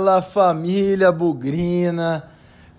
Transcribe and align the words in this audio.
Fala 0.00 0.22
família 0.22 1.12
bugrina, 1.12 2.24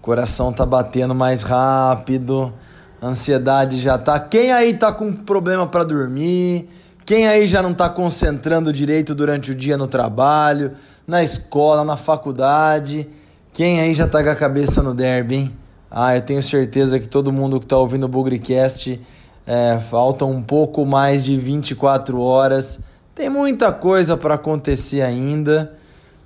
coração 0.02 0.52
tá 0.52 0.66
batendo 0.66 1.14
mais 1.14 1.44
rápido, 1.44 2.52
ansiedade 3.00 3.80
já 3.80 3.96
tá. 3.96 4.20
Quem 4.20 4.52
aí 4.52 4.74
tá 4.74 4.92
com 4.92 5.14
problema 5.14 5.68
para 5.68 5.84
dormir? 5.84 6.68
Quem 7.06 7.28
aí 7.28 7.48
já 7.48 7.62
não 7.62 7.76
tá 7.76 7.88
concentrando 7.88 8.74
direito 8.74 9.14
durante 9.14 9.52
o 9.52 9.56
dia 9.56 9.78
no 9.78 9.86
trabalho, 9.86 10.72
na 11.06 11.22
escola, 11.22 11.84
na 11.84 11.96
faculdade? 11.96 13.08
Quem 13.54 13.80
aí 13.80 13.94
já 13.94 14.08
tá 14.08 14.24
com 14.24 14.30
a 14.32 14.36
cabeça 14.36 14.82
no 14.82 14.96
derby, 14.96 15.36
hein? 15.36 15.58
Ah, 15.92 16.16
eu 16.16 16.22
tenho 16.22 16.42
certeza 16.42 17.00
que 17.00 17.08
todo 17.08 17.32
mundo 17.32 17.60
que 17.60 17.68
tá 17.68 17.78
ouvindo 17.78 18.06
o 18.06 18.10
Bugricast 18.10 19.00
é, 19.46 19.80
faltam 19.80 20.32
um 20.32 20.42
pouco 20.42 20.88
mais 20.88 21.24
de 21.24 21.38
24 21.38 22.20
horas. 22.20 22.80
Tem 23.14 23.30
muita 23.30 23.72
coisa 23.72 24.18
para 24.18 24.34
acontecer 24.34 25.04
ainda 25.04 25.80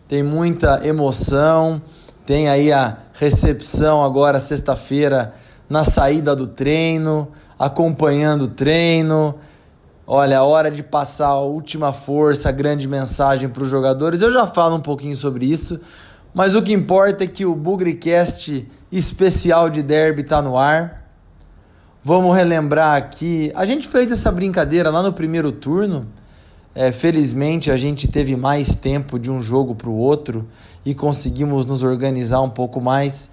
tem 0.07 0.21
muita 0.21 0.85
emoção. 0.85 1.81
Tem 2.25 2.47
aí 2.49 2.71
a 2.71 2.97
recepção 3.13 4.03
agora 4.03 4.39
sexta-feira 4.39 5.33
na 5.69 5.83
saída 5.83 6.35
do 6.35 6.47
treino, 6.47 7.27
acompanhando 7.57 8.43
o 8.43 8.47
treino. 8.47 9.35
Olha, 10.07 10.39
a 10.39 10.43
hora 10.43 10.69
de 10.69 10.83
passar 10.83 11.27
a 11.27 11.39
última 11.39 11.91
força, 11.91 12.49
a 12.49 12.51
grande 12.51 12.87
mensagem 12.87 13.49
para 13.49 13.63
os 13.63 13.69
jogadores. 13.69 14.21
Eu 14.21 14.31
já 14.31 14.45
falo 14.45 14.75
um 14.75 14.81
pouquinho 14.81 15.15
sobre 15.15 15.45
isso, 15.45 15.79
mas 16.33 16.53
o 16.53 16.61
que 16.61 16.73
importa 16.73 17.23
é 17.23 17.27
que 17.27 17.45
o 17.45 17.55
Bugricast 17.55 18.67
especial 18.91 19.69
de 19.69 19.81
derby 19.81 20.21
está 20.21 20.41
no 20.41 20.57
ar. 20.57 21.09
Vamos 22.03 22.35
relembrar 22.35 22.95
aqui. 22.95 23.51
A 23.55 23.65
gente 23.65 23.87
fez 23.87 24.11
essa 24.11 24.31
brincadeira 24.31 24.91
lá 24.91 25.01
no 25.01 25.11
primeiro 25.11 25.51
turno 25.51 26.07
é, 26.75 26.91
felizmente 26.91 27.71
a 27.71 27.77
gente 27.77 28.05
teve 28.05 28.35
mais 28.35 28.75
tempo 28.75 29.17
de 29.17 29.31
um 29.31 29.41
jogo 29.41 29.73
para 29.73 29.89
o 29.89 29.95
outro 29.95 30.45
e 30.85 30.93
conseguimos 30.93 31.65
nos 31.65 31.81
organizar 31.81 32.41
um 32.41 32.49
pouco 32.49 32.81
mais. 32.81 33.31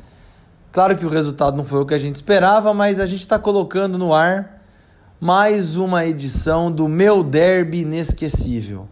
Claro 0.71 0.97
que 0.97 1.05
o 1.05 1.09
resultado 1.09 1.57
não 1.57 1.65
foi 1.65 1.81
o 1.81 1.85
que 1.85 1.93
a 1.93 1.99
gente 1.99 2.15
esperava, 2.15 2.73
mas 2.73 3.01
a 3.01 3.05
gente 3.05 3.21
está 3.21 3.41
colocando 3.41 3.99
no 3.99 4.15
ar 4.15 4.63
mais 5.21 5.77
uma 5.77 6.07
edição 6.07 6.71
do 6.71 6.87
Meu 6.87 7.25
Derby 7.25 7.81
Inesquecível. 7.81 8.89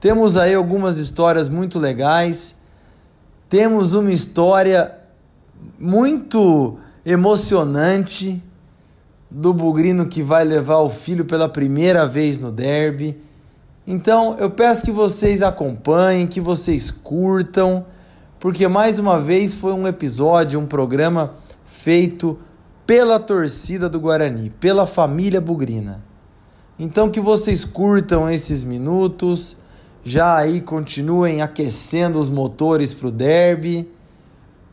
Temos 0.00 0.36
aí 0.36 0.54
algumas 0.54 0.96
histórias 0.96 1.48
muito 1.48 1.78
legais. 1.80 2.56
Temos 3.48 3.94
uma 3.94 4.12
história 4.12 4.96
muito 5.78 6.78
emocionante 7.04 8.40
do 9.28 9.52
bugrino 9.52 10.06
que 10.06 10.22
vai 10.22 10.44
levar 10.44 10.78
o 10.78 10.90
filho 10.90 11.24
pela 11.24 11.48
primeira 11.48 12.06
vez 12.06 12.38
no 12.38 12.52
derby 12.52 13.20
então 13.86 14.36
eu 14.38 14.50
peço 14.50 14.84
que 14.84 14.92
vocês 14.92 15.42
acompanhem, 15.42 16.26
que 16.26 16.40
vocês 16.40 16.90
curtam, 16.90 17.84
porque 18.38 18.66
mais 18.68 18.98
uma 18.98 19.20
vez 19.20 19.54
foi 19.54 19.72
um 19.72 19.86
episódio, 19.86 20.58
um 20.58 20.66
programa 20.66 21.34
feito 21.64 22.38
pela 22.86 23.18
torcida 23.18 23.88
do 23.88 23.98
Guarani, 23.98 24.50
pela 24.50 24.86
família 24.86 25.40
Bugrina. 25.40 26.02
Então 26.78 27.10
que 27.10 27.20
vocês 27.20 27.64
curtam 27.64 28.30
esses 28.30 28.64
minutos, 28.64 29.56
já 30.04 30.36
aí 30.36 30.60
continuem 30.60 31.42
aquecendo 31.42 32.18
os 32.18 32.28
motores 32.28 32.92
para 32.94 33.08
o 33.08 33.12
derby, 33.12 33.88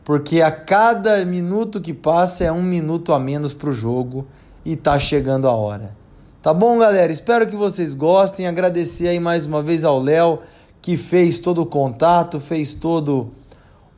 porque 0.04 0.40
a 0.40 0.50
cada 0.50 1.24
minuto 1.24 1.80
que 1.80 1.94
passa 1.94 2.44
é 2.44 2.52
um 2.52 2.62
minuto 2.62 3.12
a 3.12 3.18
menos 3.18 3.52
para 3.52 3.70
o 3.70 3.72
jogo 3.72 4.26
e 4.64 4.76
tá 4.76 4.98
chegando 4.98 5.46
a 5.46 5.52
hora. 5.52 5.99
Tá 6.42 6.54
bom, 6.54 6.78
galera? 6.78 7.12
Espero 7.12 7.46
que 7.46 7.54
vocês 7.54 7.92
gostem. 7.92 8.46
Agradecer 8.46 9.08
aí 9.08 9.20
mais 9.20 9.44
uma 9.44 9.60
vez 9.60 9.84
ao 9.84 10.00
Léo 10.02 10.38
que 10.80 10.96
fez 10.96 11.38
todo 11.38 11.60
o 11.60 11.66
contato, 11.66 12.40
fez 12.40 12.72
todo 12.72 13.30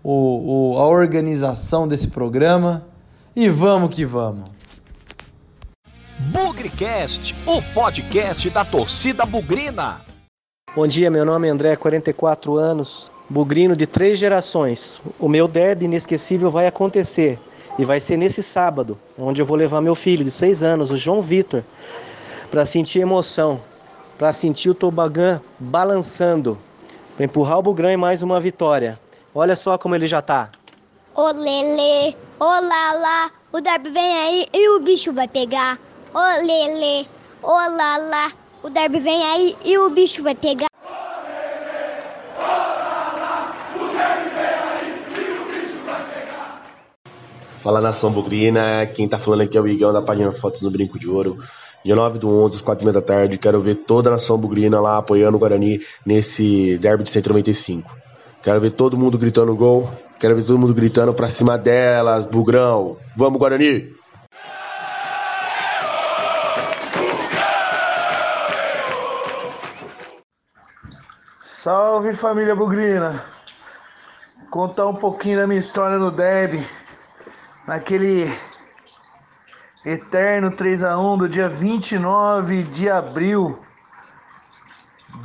o, 0.03 0.73
o, 0.73 0.79
a 0.81 0.89
organização 0.89 1.87
desse 1.87 2.09
programa. 2.09 2.85
E 3.37 3.49
vamos 3.49 3.95
que 3.95 4.05
vamos. 4.05 4.51
Bugrecast, 6.33 7.33
o 7.47 7.63
podcast 7.73 8.51
da 8.51 8.65
torcida 8.65 9.25
bugrina. 9.25 10.01
Bom 10.75 10.89
dia, 10.89 11.13
meu 11.13 11.25
nome 11.25 11.47
é 11.47 11.51
André, 11.53 11.77
44 11.77 12.57
anos, 12.57 13.13
bugrino 13.31 13.77
de 13.77 13.87
três 13.87 14.19
gerações. 14.19 15.01
O 15.21 15.29
meu 15.29 15.47
derby 15.47 15.85
inesquecível 15.85 16.51
vai 16.51 16.67
acontecer 16.67 17.39
e 17.79 17.85
vai 17.85 18.01
ser 18.01 18.17
nesse 18.17 18.43
sábado, 18.43 18.99
onde 19.17 19.41
eu 19.41 19.47
vou 19.47 19.57
levar 19.57 19.81
meu 19.81 19.95
filho 19.95 20.25
de 20.25 20.31
seis 20.33 20.61
anos, 20.61 20.91
o 20.91 20.97
João 20.97 21.23
Vitor 21.23 21.63
para 22.53 22.67
sentir 22.67 23.01
emoção, 23.01 23.59
para 24.19 24.31
sentir 24.31 24.69
o 24.69 24.75
tobogã 24.75 25.41
balançando, 25.59 26.59
para 27.17 27.25
empurrar 27.25 27.59
o 27.59 27.63
Bugrão 27.63 27.89
em 27.89 27.97
mais 27.97 28.23
uma 28.23 28.39
vitória. 28.39 29.01
Olha 29.35 29.57
só 29.57 29.79
como 29.79 29.95
ele 29.95 30.07
já 30.07 30.21
tá. 30.21 30.51
Ô 31.15 31.29
Lele, 31.29 32.15
ô 32.39 32.45
Lala, 32.45 33.31
o 33.51 33.59
derby 33.63 33.89
vem 33.89 34.19
aí 34.19 34.47
e 34.53 34.69
o 34.69 34.81
bicho 34.81 35.15
vai 35.15 35.27
pegar. 35.27 35.79
Ô 36.13 36.45
Lele, 36.45 37.09
ô 37.43 37.49
Lala, 37.49 38.31
o 38.63 38.69
derby 38.69 38.99
vem 38.99 39.25
aí 39.25 39.57
e 39.65 39.79
o 39.79 39.89
bicho 39.89 40.23
vai 40.23 40.35
pegar. 40.35 40.67
Fala 47.63 47.81
nação 47.81 48.11
bugrina, 48.11 48.85
quem 48.95 49.09
tá 49.09 49.19
falando 49.19 49.41
aqui 49.41 49.57
é 49.57 49.61
o 49.61 49.67
Igão 49.67 49.91
da 49.91 50.03
página 50.03 50.33
Fotos 50.33 50.61
no 50.61 50.71
Brinco 50.71 50.99
de 50.99 51.09
Ouro. 51.09 51.39
Dia 51.85 51.97
9 51.97 52.19
do 52.19 52.29
11, 52.29 52.57
às 52.57 52.63
4 52.63 52.93
da 52.93 53.03
tarde. 53.03 53.39
Quero 53.39 53.61
ver 53.61 53.75
toda 53.75 54.09
a 54.09 54.13
nação 54.13 54.39
bugrina 54.39 54.81
lá 54.81 54.99
apoiando 54.99 55.37
o 55.37 55.41
Guarani 55.41 55.81
nesse 56.07 56.79
derby 56.79 57.05
de 57.05 57.11
195. 57.11 57.91
Quero 58.43 58.61
ver 58.61 58.71
todo 58.71 58.97
mundo 58.97 59.19
gritando 59.19 59.55
gol. 59.55 59.91
Quero 60.19 60.37
ver 60.37 60.45
todo 60.45 60.59
mundo 60.59 60.73
gritando 60.73 61.13
pra 61.13 61.29
cima 61.29 61.59
delas, 61.59 62.27
Bugrão. 62.27 62.97
Vamos, 63.17 63.39
Guarani! 63.41 63.93
Salve 71.45 72.15
família 72.15 72.55
Bugrina! 72.55 73.25
Contar 74.51 74.87
um 74.87 74.95
pouquinho 74.95 75.39
da 75.39 75.47
minha 75.47 75.61
história 75.61 75.99
no 75.99 76.11
derby. 76.11 76.67
Naquele 77.67 78.29
Eterno 79.85 80.53
3 80.53 80.85
a 80.85 80.97
1 80.97 81.19
do 81.19 81.29
dia 81.29 81.49
29 81.49 82.63
de 82.63 82.89
abril 82.89 83.59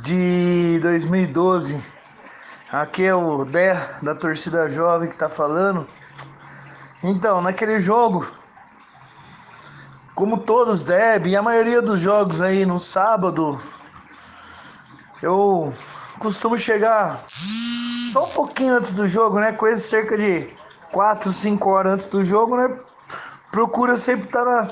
de 0.02 0.80
2012. 0.82 1.80
Aqui 2.72 3.04
é 3.04 3.14
o 3.14 3.44
Dé 3.44 3.74
da 4.02 4.16
torcida 4.16 4.68
jovem 4.68 5.10
que 5.10 5.16
tá 5.16 5.28
falando. 5.28 5.86
Então, 7.04 7.40
naquele 7.40 7.78
jogo, 7.78 8.26
como 10.12 10.40
todos 10.40 10.82
devem, 10.82 11.32
e 11.32 11.36
a 11.36 11.42
maioria 11.42 11.80
dos 11.80 12.00
jogos 12.00 12.40
aí 12.40 12.66
no 12.66 12.80
sábado, 12.80 13.62
eu 15.22 15.72
costumo 16.18 16.58
chegar 16.58 17.22
só 18.12 18.26
um 18.26 18.30
pouquinho 18.30 18.74
antes 18.74 18.90
do 18.90 19.06
jogo, 19.06 19.38
né? 19.38 19.52
Coisa 19.52 19.80
cerca 19.80 20.18
de 20.18 20.52
4, 20.90 21.30
5 21.30 21.70
horas 21.70 21.92
antes 21.92 22.06
do 22.06 22.24
jogo, 22.24 22.56
né? 22.56 22.76
Procura 23.50 23.96
sempre 23.96 24.26
estar 24.26 24.44
na, 24.44 24.68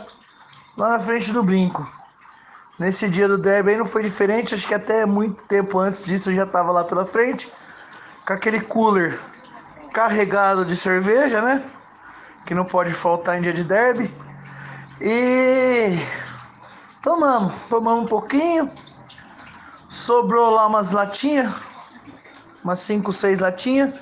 lá 0.77 0.91
na 0.91 1.01
frente 1.01 1.33
do 1.33 1.43
brinco. 1.43 1.91
Nesse 2.79 3.09
dia 3.09 3.27
do 3.27 3.39
derby 3.39 3.71
aí 3.71 3.77
não 3.79 3.87
foi 3.87 4.03
diferente, 4.03 4.55
acho 4.55 4.69
que 4.69 4.75
até 4.75 5.07
muito 5.07 5.43
tempo 5.45 5.79
antes 5.79 6.05
disso 6.05 6.31
eu 6.31 6.35
já 6.35 6.45
estava 6.45 6.71
lá 6.73 6.85
pela 6.85 7.07
frente, 7.07 7.51
com 8.27 8.33
aquele 8.35 8.61
cooler 8.61 9.19
carregado 9.95 10.63
de 10.65 10.77
cerveja, 10.77 11.41
né? 11.41 11.65
Que 12.45 12.55
não 12.55 12.67
pode 12.67 12.93
faltar 12.93 13.39
em 13.39 13.41
dia 13.41 13.53
de 13.53 13.65
derby. 13.65 14.15
E 15.01 15.99
tomamos, 17.03 17.55
tomamos 17.71 18.05
um 18.05 18.07
pouquinho. 18.07 18.71
Sobrou 19.89 20.51
lá 20.51 20.67
umas 20.67 20.91
latinhas, 20.91 21.51
umas 22.63 22.81
5, 22.81 23.11
6 23.11 23.41
latinhas. 23.41 23.95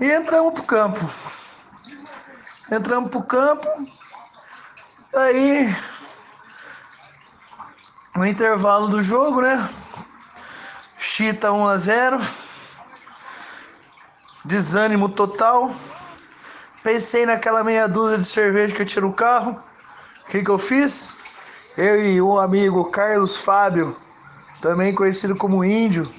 E 0.00 0.10
entramos 0.10 0.52
pro 0.54 0.64
campo. 0.64 0.98
Entramos 2.70 3.10
pro 3.10 3.22
campo. 3.22 3.66
Aí 5.14 5.74
no 8.14 8.26
intervalo 8.26 8.88
do 8.88 9.02
jogo, 9.02 9.40
né? 9.40 9.68
Chita 10.98 11.50
1 11.50 11.66
a 11.66 11.76
0. 11.78 12.20
Desânimo 14.44 15.08
total. 15.08 15.70
Pensei 16.82 17.24
naquela 17.24 17.64
meia 17.64 17.88
dúzia 17.88 18.18
de 18.18 18.26
cerveja 18.26 18.74
que 18.74 18.82
eu 18.82 18.86
tinha 18.86 19.02
no 19.02 19.14
carro. 19.14 19.58
O 20.26 20.30
que, 20.30 20.42
que 20.42 20.50
eu 20.50 20.58
fiz? 20.58 21.16
Eu 21.74 22.02
e 22.04 22.20
o 22.20 22.38
amigo 22.38 22.90
Carlos 22.90 23.36
Fábio, 23.36 23.96
também 24.60 24.94
conhecido 24.94 25.34
como 25.36 25.64
Índio, 25.64 26.12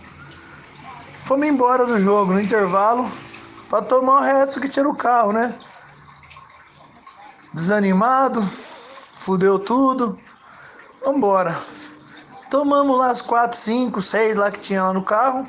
fomos 1.25 1.47
embora 1.47 1.85
do 1.85 1.99
jogo 1.99 2.33
no 2.33 2.41
intervalo 2.41 3.11
para 3.69 3.83
tomar 3.83 4.21
o 4.21 4.23
resto 4.23 4.59
que 4.59 4.69
tinha 4.69 4.83
no 4.83 4.95
carro, 4.95 5.31
né? 5.31 5.53
Desanimado, 7.53 8.43
fudeu 9.19 9.59
tudo. 9.59 10.17
Vambora. 11.03 11.57
Tomamos 12.49 12.97
lá 12.97 13.11
as 13.11 13.21
4, 13.21 13.57
5, 13.57 14.01
6 14.01 14.35
lá 14.35 14.51
que 14.51 14.59
tinha 14.59 14.83
lá 14.83 14.93
no 14.93 15.03
carro. 15.03 15.47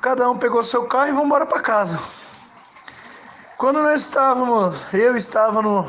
cada 0.00 0.28
um 0.30 0.38
pegou 0.38 0.62
seu 0.62 0.86
carro 0.86 1.08
e 1.08 1.12
vamos 1.12 1.26
embora 1.26 1.46
para 1.46 1.60
casa. 1.60 1.98
Quando 3.56 3.82
nós 3.82 4.02
estávamos, 4.02 4.76
eu 4.92 5.16
estava 5.16 5.62
no, 5.62 5.88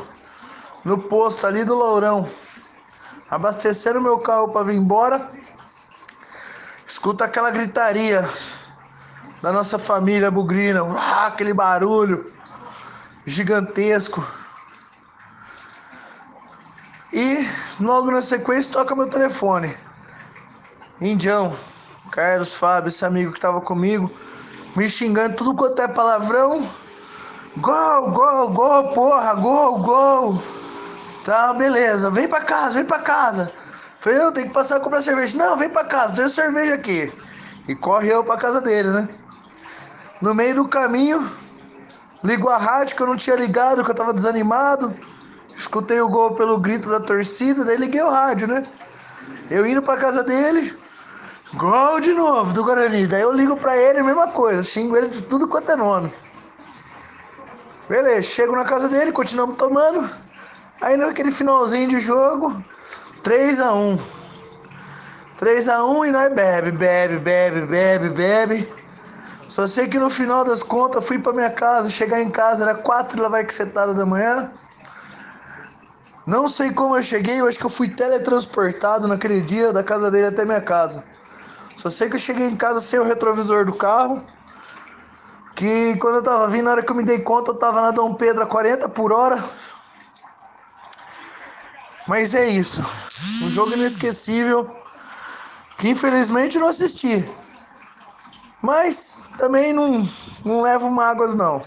no 0.84 0.98
posto 0.98 1.46
ali 1.46 1.64
do 1.64 1.74
Lourão, 1.74 2.28
abastecendo 3.30 4.00
meu 4.00 4.18
carro 4.18 4.48
para 4.48 4.64
vir 4.64 4.76
embora, 4.76 5.30
escuta 6.86 7.24
aquela 7.24 7.50
gritaria 7.50 8.28
da 9.42 9.52
nossa 9.52 9.78
família 9.78 10.30
bugrina, 10.30 10.80
aquele 11.26 11.52
barulho 11.52 12.35
gigantesco. 13.26 14.24
E 17.12 17.48
logo 17.80 18.10
na 18.10 18.22
sequência 18.22 18.72
toca 18.72 18.94
meu 18.94 19.08
telefone. 19.08 19.76
Indião, 21.00 21.54
Carlos 22.10 22.54
Fábio, 22.54 22.88
esse 22.88 23.04
amigo 23.04 23.32
que 23.32 23.40
tava 23.40 23.60
comigo, 23.60 24.10
me 24.74 24.88
xingando 24.88 25.36
tudo 25.36 25.54
quanto 25.54 25.80
é 25.82 25.88
palavrão. 25.88 26.70
Gol, 27.58 28.10
gol, 28.10 28.50
gol, 28.50 28.92
porra, 28.92 29.34
gol, 29.34 29.78
gol. 29.78 30.42
Tá, 31.24 31.52
beleza, 31.52 32.10
vem 32.10 32.28
pra 32.28 32.42
casa, 32.42 32.74
vem 32.74 32.84
pra 32.84 33.00
casa. 33.00 33.52
Falei, 33.98 34.20
eu 34.20 34.32
tenho 34.32 34.48
que 34.48 34.54
passar 34.54 34.76
a 34.76 34.80
comprar 34.80 35.02
cerveja. 35.02 35.36
Não, 35.36 35.56
vem 35.56 35.68
pra 35.68 35.84
casa, 35.84 36.14
tenho 36.14 36.30
cerveja 36.30 36.74
aqui. 36.74 37.12
E 37.66 37.74
corre 37.74 38.08
eu 38.12 38.22
pra 38.22 38.36
casa 38.36 38.60
dele, 38.60 38.90
né? 38.90 39.08
No 40.20 40.34
meio 40.34 40.54
do 40.54 40.68
caminho, 40.68 41.28
ligo 42.22 42.48
a 42.48 42.58
rádio 42.58 42.96
que 42.96 43.02
eu 43.02 43.06
não 43.06 43.16
tinha 43.16 43.36
ligado, 43.36 43.84
que 43.84 43.90
eu 43.90 43.94
tava 43.94 44.14
desanimado. 44.14 44.94
Escutei 45.56 46.00
o 46.00 46.08
gol 46.08 46.34
pelo 46.34 46.58
grito 46.58 46.88
da 46.88 47.00
torcida, 47.00 47.64
daí 47.64 47.76
liguei 47.76 48.02
o 48.02 48.10
rádio, 48.10 48.46
né? 48.46 48.66
Eu 49.50 49.66
indo 49.66 49.82
pra 49.82 49.96
casa 49.96 50.22
dele, 50.22 50.76
gol 51.54 52.00
de 52.00 52.12
novo 52.12 52.52
do 52.52 52.64
Guarani. 52.64 53.06
Daí 53.06 53.22
eu 53.22 53.32
ligo 53.32 53.56
pra 53.56 53.76
ele, 53.76 54.02
mesma 54.02 54.28
coisa, 54.28 54.62
xingo 54.62 54.96
ele 54.96 55.08
de 55.08 55.22
tudo 55.22 55.48
quanto 55.48 55.72
é 55.72 55.76
nome. 55.76 56.12
Beleza, 57.88 58.22
chego 58.22 58.54
na 58.54 58.64
casa 58.64 58.88
dele, 58.88 59.12
continuamos 59.12 59.56
tomando. 59.56 60.10
Aí 60.80 60.96
naquele 60.96 61.32
finalzinho 61.32 61.88
de 61.88 62.00
jogo, 62.00 62.62
3 63.22 63.60
a 63.60 63.72
1 63.72 63.98
3 65.38 65.68
a 65.68 65.84
1 65.84 66.06
e 66.06 66.10
nós 66.10 66.34
bebe, 66.34 66.72
bebe, 66.72 67.18
bebe, 67.18 67.60
bebe, 67.66 68.08
bebe. 68.08 68.68
Só 69.48 69.66
sei 69.66 69.86
que 69.88 69.98
no 69.98 70.10
final 70.10 70.44
das 70.44 70.62
contas 70.62 71.04
fui 71.06 71.18
pra 71.18 71.32
minha 71.32 71.50
casa, 71.50 71.88
chegar 71.88 72.20
em 72.20 72.30
casa 72.30 72.64
era 72.64 72.74
4 72.74 73.20
lá 73.20 73.28
vai 73.28 73.44
que 73.44 73.54
setada 73.54 73.94
da 73.94 74.04
manhã. 74.04 74.52
Não 76.26 76.48
sei 76.48 76.72
como 76.72 76.96
eu 76.96 77.02
cheguei, 77.02 77.40
eu 77.40 77.46
acho 77.46 77.58
que 77.58 77.64
eu 77.64 77.70
fui 77.70 77.88
teletransportado 77.88 79.06
naquele 79.06 79.40
dia 79.40 79.72
da 79.72 79.84
casa 79.84 80.10
dele 80.10 80.26
até 80.26 80.44
minha 80.44 80.60
casa. 80.60 81.04
Só 81.76 81.88
sei 81.88 82.08
que 82.08 82.16
eu 82.16 82.20
cheguei 82.20 82.48
em 82.48 82.56
casa 82.56 82.80
sem 82.80 82.98
o 82.98 83.04
retrovisor 83.04 83.64
do 83.64 83.74
carro. 83.74 84.20
Que 85.54 85.96
quando 85.96 86.16
eu 86.16 86.22
tava 86.22 86.48
vindo, 86.48 86.64
na 86.64 86.72
hora 86.72 86.82
que 86.82 86.90
eu 86.90 86.96
me 86.96 87.04
dei 87.04 87.20
conta, 87.20 87.52
eu 87.52 87.54
tava 87.54 87.80
na 87.80 87.92
Dom 87.92 88.14
Pedro 88.14 88.42
a 88.42 88.46
40 88.46 88.88
por 88.88 89.12
hora. 89.12 89.42
Mas 92.08 92.34
é 92.34 92.48
isso. 92.48 92.84
Um 93.42 93.50
jogo 93.50 93.72
inesquecível. 93.72 94.68
Que 95.78 95.88
infelizmente 95.88 96.58
não 96.58 96.66
assisti. 96.66 97.24
Mas 98.66 99.22
também 99.38 99.72
não, 99.72 100.04
não 100.44 100.60
levo 100.60 100.90
mágoas 100.90 101.36
não. 101.36 101.62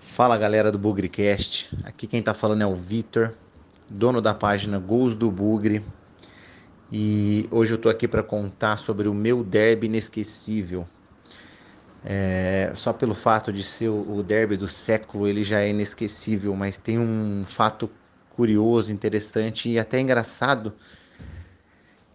Fala 0.00 0.36
galera 0.36 0.72
do 0.72 0.78
Bugrecast, 0.78 1.70
aqui 1.84 2.08
quem 2.08 2.20
tá 2.20 2.34
falando 2.34 2.62
é 2.62 2.66
o 2.66 2.74
Vitor, 2.74 3.32
dono 3.88 4.20
da 4.20 4.34
página 4.34 4.76
Gols 4.80 5.14
do 5.14 5.30
Bugre. 5.30 5.84
E 6.90 7.46
hoje 7.50 7.72
eu 7.74 7.78
tô 7.78 7.88
aqui 7.88 8.08
para 8.08 8.22
contar 8.22 8.78
sobre 8.78 9.08
o 9.08 9.14
meu 9.14 9.44
derby 9.44 9.86
inesquecível. 9.86 10.88
É, 12.04 12.72
só 12.74 12.92
pelo 12.92 13.14
fato 13.14 13.52
de 13.52 13.62
ser 13.62 13.88
o 13.88 14.22
derby 14.22 14.56
do 14.56 14.68
século, 14.68 15.28
ele 15.28 15.44
já 15.44 15.60
é 15.60 15.68
inesquecível, 15.68 16.54
mas 16.56 16.78
tem 16.78 16.98
um 16.98 17.44
fato 17.46 17.90
curioso, 18.30 18.90
interessante 18.90 19.68
e 19.68 19.78
até 19.78 20.00
engraçado 20.00 20.72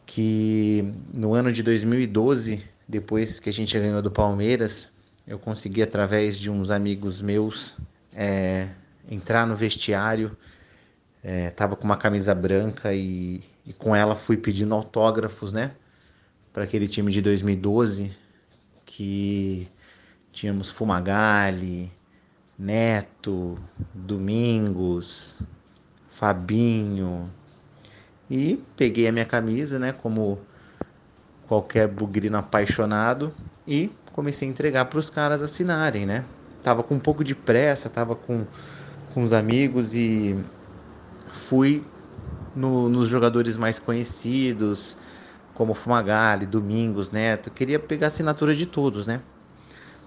que 0.06 0.84
no 1.14 1.34
ano 1.34 1.52
de 1.52 1.62
2012, 1.62 2.64
depois 2.88 3.40
que 3.40 3.50
a 3.50 3.54
gente 3.54 3.78
ganhou 3.78 4.02
do 4.02 4.10
Palmeiras, 4.10 4.90
eu 5.28 5.38
consegui 5.38 5.84
através 5.84 6.40
de 6.40 6.50
uns 6.50 6.72
amigos 6.72 7.22
meus 7.22 7.78
é, 8.16 8.70
entrar 9.10 9.46
no 9.46 9.56
vestiário, 9.56 10.36
é, 11.24 11.50
tava 11.52 11.76
com 11.76 11.84
uma 11.84 11.98
camisa 11.98 12.34
branca 12.34 12.94
e, 12.94 13.42
e 13.66 13.74
com 13.74 13.96
ela 13.96 14.16
fui 14.16 14.38
pedindo 14.38 14.74
autógrafos, 14.74 15.54
né, 15.54 15.72
para 16.52 16.64
aquele 16.64 16.88
time 16.88 17.12
de 17.12 17.22
2012 17.22 18.12
que 18.86 19.68
tínhamos 20.32 20.70
Fumagalli, 20.70 21.92
Neto, 22.58 23.58
Domingos, 23.94 25.36
Fabinho 26.12 27.30
e 28.30 28.62
peguei 28.78 29.08
a 29.08 29.12
minha 29.12 29.26
camisa, 29.26 29.80
né, 29.80 29.92
como 29.92 30.40
qualquer 31.48 31.88
bugrino 31.88 32.38
apaixonado 32.38 33.34
e 33.68 33.92
comecei 34.12 34.48
a 34.48 34.52
entregar 34.52 34.86
para 34.86 35.00
os 35.00 35.10
caras 35.10 35.42
assinarem, 35.42 36.06
né? 36.06 36.24
Tava 36.64 36.84
com 36.84 36.96
um 36.96 37.00
pouco 37.00 37.24
de 37.24 37.36
pressa, 37.36 37.90
tava 37.90 38.16
com, 38.16 38.46
com 39.14 39.24
os 39.24 39.34
amigos 39.34 39.94
e 39.94 40.36
fui 41.32 41.84
no, 42.56 42.90
nos 42.90 43.10
jogadores 43.10 43.58
mais 43.58 43.80
conhecidos, 43.80 44.98
como 45.54 45.74
Fumagalli, 45.74 46.46
Domingos, 46.46 47.12
Neto. 47.12 47.52
Queria 47.52 47.80
pegar 47.80 48.08
a 48.08 48.10
assinatura 48.10 48.56
de 48.56 48.66
todos, 48.66 49.08
né? 49.08 49.22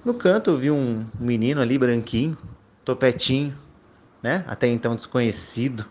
No 0.05 0.15
canto 0.15 0.51
eu 0.51 0.57
vi 0.57 0.71
um 0.71 1.05
menino 1.19 1.61
ali 1.61 1.79
branquinho, 1.79 2.37
topetinho, 2.85 3.57
né? 4.23 4.45
Até 4.47 4.67
então 4.69 4.95
desconhecido 4.95 5.85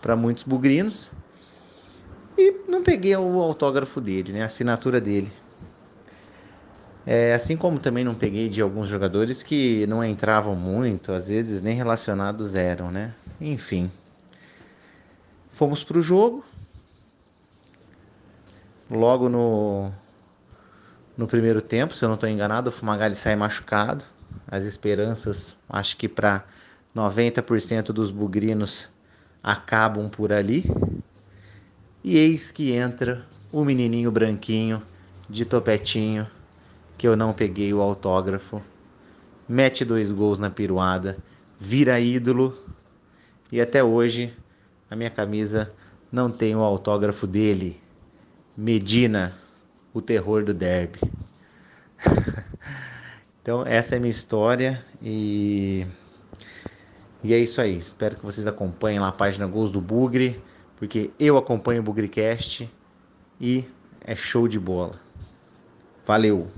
para 0.00 0.16
muitos 0.16 0.44
bugrinos. 0.44 1.10
E 2.36 2.52
não 2.68 2.82
peguei 2.82 3.16
o 3.16 3.40
autógrafo 3.40 4.00
dele, 4.00 4.32
né? 4.32 4.42
A 4.42 4.46
assinatura 4.46 5.00
dele. 5.00 5.30
É, 7.06 7.34
assim 7.34 7.56
como 7.56 7.78
também 7.78 8.02
não 8.02 8.14
peguei 8.14 8.48
de 8.48 8.62
alguns 8.62 8.88
jogadores 8.88 9.42
que 9.42 9.86
não 9.86 10.02
entravam 10.02 10.56
muito, 10.56 11.12
às 11.12 11.28
vezes 11.28 11.62
nem 11.62 11.76
relacionados 11.76 12.54
eram, 12.54 12.90
né? 12.90 13.12
Enfim. 13.40 13.90
Fomos 15.54 15.84
para 15.84 15.98
o 15.98 16.02
jogo. 16.02 16.44
Logo 18.90 19.28
no, 19.28 19.92
no 21.16 21.28
primeiro 21.28 21.62
tempo, 21.62 21.94
se 21.94 22.04
eu 22.04 22.08
não 22.08 22.16
estou 22.16 22.28
enganado, 22.28 22.70
o 22.70 22.72
Fumagalli 22.72 23.14
sai 23.14 23.36
machucado. 23.36 24.04
As 24.48 24.64
esperanças, 24.64 25.56
acho 25.68 25.96
que 25.96 26.08
para 26.08 26.44
90% 26.94 27.92
dos 27.92 28.10
bugrinos 28.10 28.90
acabam 29.42 30.08
por 30.08 30.32
ali. 30.32 30.64
E 32.02 32.18
eis 32.18 32.50
que 32.50 32.72
entra 32.72 33.24
o 33.52 33.64
menininho 33.64 34.10
branquinho 34.10 34.82
de 35.30 35.44
topetinho 35.44 36.28
que 36.98 37.06
eu 37.06 37.16
não 37.16 37.32
peguei 37.32 37.72
o 37.72 37.80
autógrafo, 37.80 38.60
mete 39.48 39.84
dois 39.84 40.10
gols 40.10 40.38
na 40.38 40.50
piruada, 40.50 41.16
vira 41.60 41.98
ídolo 42.00 42.58
e 43.52 43.60
até 43.60 43.82
hoje 43.82 44.34
a 44.94 44.96
minha 44.96 45.10
camisa 45.10 45.72
não 46.10 46.30
tem 46.30 46.54
o 46.54 46.60
autógrafo 46.60 47.26
dele. 47.26 47.80
Medina, 48.56 49.36
o 49.92 50.00
terror 50.00 50.44
do 50.44 50.54
derby. 50.54 51.00
então 53.42 53.66
essa 53.66 53.96
é 53.96 53.98
a 53.98 54.00
minha 54.00 54.10
história 54.10 54.84
e 55.02 55.84
e 57.22 57.34
é 57.34 57.38
isso 57.38 57.60
aí. 57.60 57.76
Espero 57.76 58.16
que 58.16 58.24
vocês 58.24 58.46
acompanhem 58.46 59.00
lá 59.00 59.08
a 59.08 59.12
página 59.12 59.46
Gols 59.46 59.72
do 59.72 59.80
Bugre, 59.80 60.40
porque 60.76 61.10
eu 61.18 61.36
acompanho 61.36 61.80
o 61.80 61.84
Bugrecast 61.84 62.70
e 63.40 63.64
é 64.02 64.14
show 64.14 64.46
de 64.46 64.60
bola. 64.60 65.00
Valeu! 66.06 66.48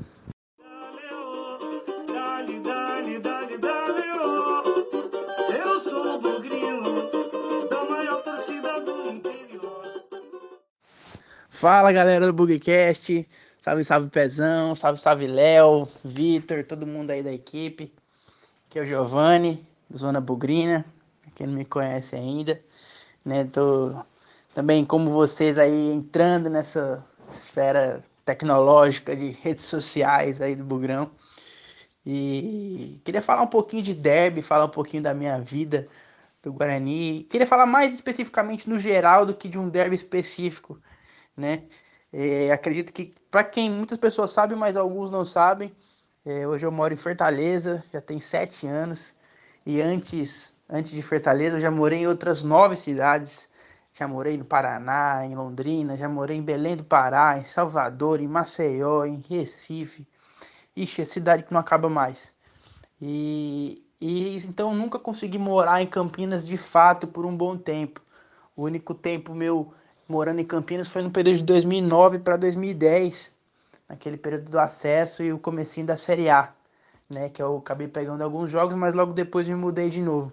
Fala 11.56 11.90
galera 11.90 12.26
do 12.26 12.34
Bugcast, 12.34 13.26
salve 13.56 13.82
salve 13.82 14.10
Pezão, 14.10 14.74
salve 14.74 15.00
salve 15.00 15.26
Léo, 15.26 15.88
Vitor, 16.04 16.62
todo 16.62 16.86
mundo 16.86 17.12
aí 17.12 17.22
da 17.22 17.32
equipe. 17.32 17.90
Aqui 18.68 18.78
é 18.78 18.82
o 18.82 18.84
Giovanni, 18.84 19.66
Zona 19.96 20.20
Bugrina, 20.20 20.84
quem 21.34 21.46
não 21.46 21.54
me 21.54 21.64
conhece 21.64 22.14
ainda, 22.14 22.60
né? 23.24 23.44
Tô 23.44 23.96
também 24.54 24.84
como 24.84 25.10
vocês 25.10 25.56
aí 25.56 25.92
entrando 25.92 26.50
nessa 26.50 27.02
esfera 27.32 28.04
tecnológica 28.22 29.16
de 29.16 29.30
redes 29.30 29.64
sociais 29.64 30.42
aí 30.42 30.54
do 30.54 30.62
Bugrão. 30.62 31.10
E 32.04 33.00
queria 33.02 33.22
falar 33.22 33.40
um 33.40 33.46
pouquinho 33.46 33.82
de 33.82 33.94
derby, 33.94 34.42
falar 34.42 34.66
um 34.66 34.68
pouquinho 34.68 35.02
da 35.02 35.14
minha 35.14 35.40
vida 35.40 35.88
do 36.42 36.52
Guarani. 36.52 37.26
Queria 37.30 37.46
falar 37.46 37.64
mais 37.64 37.94
especificamente 37.94 38.68
no 38.68 38.78
geral 38.78 39.24
do 39.24 39.32
que 39.32 39.48
de 39.48 39.58
um 39.58 39.70
derby 39.70 39.94
específico, 39.94 40.78
né? 41.36 41.64
É, 42.12 42.50
acredito 42.52 42.92
que 42.92 43.14
para 43.30 43.44
quem 43.44 43.70
muitas 43.70 43.98
pessoas 43.98 44.30
sabem, 44.30 44.56
mas 44.56 44.76
alguns 44.76 45.10
não 45.10 45.24
sabem, 45.24 45.74
é, 46.24 46.46
hoje 46.46 46.64
eu 46.66 46.72
moro 46.72 46.94
em 46.94 46.96
Fortaleza, 46.96 47.84
já 47.92 48.00
tem 48.00 48.18
sete 48.20 48.66
anos 48.66 49.14
e 49.64 49.80
antes 49.80 50.54
antes 50.68 50.92
de 50.92 51.02
Fortaleza 51.02 51.56
eu 51.56 51.60
já 51.60 51.70
morei 51.70 52.00
em 52.00 52.06
outras 52.06 52.42
nove 52.42 52.76
cidades. 52.76 53.48
Já 53.98 54.06
morei 54.06 54.36
no 54.36 54.44
Paraná, 54.44 55.24
em 55.24 55.34
Londrina, 55.34 55.96
já 55.96 56.06
morei 56.06 56.36
em 56.36 56.42
Belém 56.42 56.76
do 56.76 56.84
Pará, 56.84 57.38
em 57.38 57.46
Salvador, 57.46 58.20
em 58.20 58.28
Maceió, 58.28 59.06
em 59.06 59.22
Recife. 59.26 60.06
Ixi, 60.76 61.00
é 61.00 61.04
cidade 61.06 61.44
que 61.44 61.52
não 61.52 61.60
acaba 61.60 61.88
mais. 61.88 62.34
E, 63.00 63.82
e 63.98 64.36
então 64.36 64.74
nunca 64.74 64.98
consegui 64.98 65.38
morar 65.38 65.80
em 65.80 65.86
Campinas 65.86 66.46
de 66.46 66.58
fato 66.58 67.06
por 67.06 67.24
um 67.24 67.34
bom 67.34 67.56
tempo. 67.56 68.02
O 68.54 68.64
único 68.64 68.94
tempo 68.94 69.34
meu 69.34 69.72
morando 70.08 70.40
em 70.40 70.44
Campinas 70.44 70.88
foi 70.88 71.02
no 71.02 71.10
período 71.10 71.38
de 71.38 71.44
2009 71.44 72.18
para 72.20 72.36
2010, 72.36 73.32
naquele 73.88 74.16
período 74.16 74.50
do 74.50 74.58
acesso 74.58 75.22
e 75.22 75.32
o 75.32 75.38
comecinho 75.38 75.86
da 75.86 75.96
Série 75.96 76.28
A, 76.28 76.52
né, 77.08 77.28
que 77.28 77.42
eu 77.42 77.58
acabei 77.58 77.88
pegando 77.88 78.22
alguns 78.22 78.50
jogos, 78.50 78.76
mas 78.76 78.94
logo 78.94 79.12
depois 79.12 79.46
me 79.46 79.54
mudei 79.54 79.90
de 79.90 80.00
novo. 80.00 80.32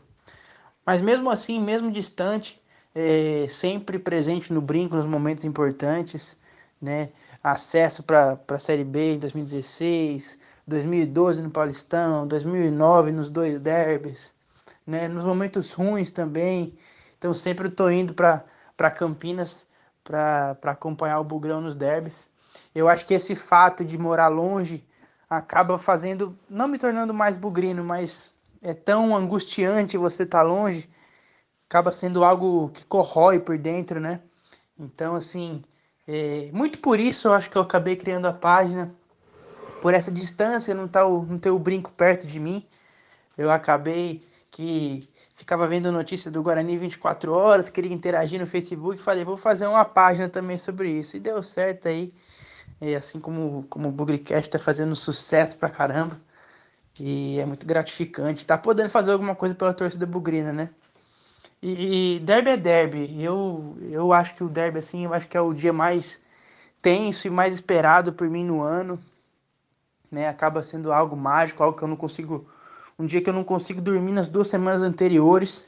Mas 0.85 1.01
mesmo 1.01 1.29
assim, 1.29 1.61
mesmo 1.61 1.91
distante, 1.91 2.61
é, 2.93 3.45
sempre 3.49 3.97
presente 3.97 4.53
no 4.53 4.61
brinco 4.61 4.95
nos 4.95 5.05
momentos 5.05 5.45
importantes, 5.45 6.37
né? 6.81 7.09
Acesso 7.43 8.03
para 8.03 8.39
a 8.47 8.59
Série 8.59 8.83
B 8.83 9.15
em 9.15 9.19
2016, 9.19 10.37
2012 10.67 11.41
no 11.41 11.49
Paulistão, 11.49 12.27
2009 12.27 13.11
nos 13.11 13.29
dois 13.29 13.59
derbys, 13.59 14.33
né? 14.85 15.07
Nos 15.07 15.23
momentos 15.23 15.71
ruins 15.71 16.11
também. 16.11 16.73
Então 17.17 17.33
sempre 17.33 17.67
estou 17.69 17.91
indo 17.91 18.13
para 18.75 18.91
Campinas 18.91 19.67
para 20.03 20.57
acompanhar 20.63 21.19
o 21.19 21.23
Bugrão 21.23 21.61
nos 21.61 21.75
derbys. 21.75 22.29
Eu 22.75 22.87
acho 22.89 23.05
que 23.05 23.13
esse 23.13 23.35
fato 23.35 23.85
de 23.85 23.97
morar 23.97 24.27
longe 24.27 24.85
acaba 25.29 25.77
fazendo, 25.77 26.37
não 26.49 26.67
me 26.67 26.77
tornando 26.77 27.13
mais 27.13 27.37
bugrino, 27.37 27.83
mas 27.83 28.33
é 28.61 28.73
tão 28.73 29.15
angustiante 29.15 29.97
você 29.97 30.23
estar 30.23 30.39
tá 30.39 30.43
longe 30.43 30.89
acaba 31.73 31.91
sendo 31.91 32.23
algo 32.23 32.69
que 32.69 32.85
corrói 32.85 33.39
por 33.39 33.57
dentro, 33.57 33.99
né? 33.99 34.19
Então, 34.77 35.15
assim, 35.15 35.63
é, 36.07 36.51
muito 36.53 36.77
por 36.77 36.99
isso 36.99 37.27
eu 37.27 37.33
acho 37.33 37.49
que 37.49 37.57
eu 37.57 37.63
acabei 37.63 37.95
criando 37.95 38.27
a 38.27 38.33
página. 38.33 38.93
Por 39.81 39.91
essa 39.95 40.11
distância, 40.11 40.75
não, 40.75 40.87
tá 40.87 41.03
o, 41.03 41.25
não 41.25 41.39
ter 41.39 41.49
o 41.49 41.57
brinco 41.57 41.91
perto 41.91 42.27
de 42.27 42.39
mim, 42.39 42.63
eu 43.35 43.49
acabei 43.49 44.23
que 44.51 45.09
ficava 45.43 45.67
vendo 45.67 45.91
notícia 45.91 46.31
do 46.31 46.41
Guarani 46.41 46.77
24 46.77 47.33
horas, 47.33 47.69
queria 47.69 47.93
interagir 47.93 48.39
no 48.39 48.47
Facebook, 48.47 49.01
falei, 49.01 49.25
vou 49.25 49.35
fazer 49.35 49.67
uma 49.67 49.83
página 49.83 50.29
também 50.29 50.57
sobre 50.57 50.89
isso. 50.89 51.17
E 51.17 51.19
deu 51.19 51.43
certo 51.43 51.89
aí. 51.89 52.13
E 52.81 52.95
assim 52.95 53.19
como, 53.19 53.65
como 53.69 53.89
o 53.89 53.91
Bugrecast 53.91 54.47
está 54.47 54.57
fazendo 54.57 54.95
sucesso 54.95 55.57
pra 55.57 55.69
caramba. 55.69 56.17
E 56.99 57.39
é 57.39 57.45
muito 57.45 57.65
gratificante. 57.65 58.45
Tá 58.45 58.57
podendo 58.57 58.89
fazer 58.89 59.11
alguma 59.11 59.35
coisa 59.35 59.53
pela 59.53 59.73
torcida 59.73 60.05
bugrina, 60.05 60.53
né? 60.53 60.69
E, 61.61 62.15
e 62.15 62.19
derby 62.21 62.49
é 62.51 62.57
derby. 62.57 63.23
Eu, 63.23 63.77
eu 63.81 64.13
acho 64.13 64.35
que 64.35 64.43
o 64.43 64.49
derby, 64.49 64.79
assim, 64.79 65.05
eu 65.05 65.13
acho 65.13 65.27
que 65.27 65.35
é 65.35 65.41
o 65.41 65.53
dia 65.53 65.73
mais 65.73 66.21
tenso 66.81 67.27
e 67.27 67.29
mais 67.29 67.53
esperado 67.53 68.13
por 68.13 68.29
mim 68.29 68.45
no 68.45 68.61
ano. 68.61 68.97
Né? 70.09 70.27
Acaba 70.27 70.63
sendo 70.63 70.91
algo 70.91 71.17
mágico, 71.17 71.63
algo 71.63 71.77
que 71.77 71.83
eu 71.83 71.87
não 71.87 71.97
consigo. 71.97 72.49
Um 72.97 73.05
dia 73.05 73.21
que 73.21 73.29
eu 73.29 73.33
não 73.33 73.43
consigo 73.43 73.81
dormir 73.81 74.11
nas 74.11 74.29
duas 74.29 74.47
semanas 74.47 74.81
anteriores. 74.81 75.67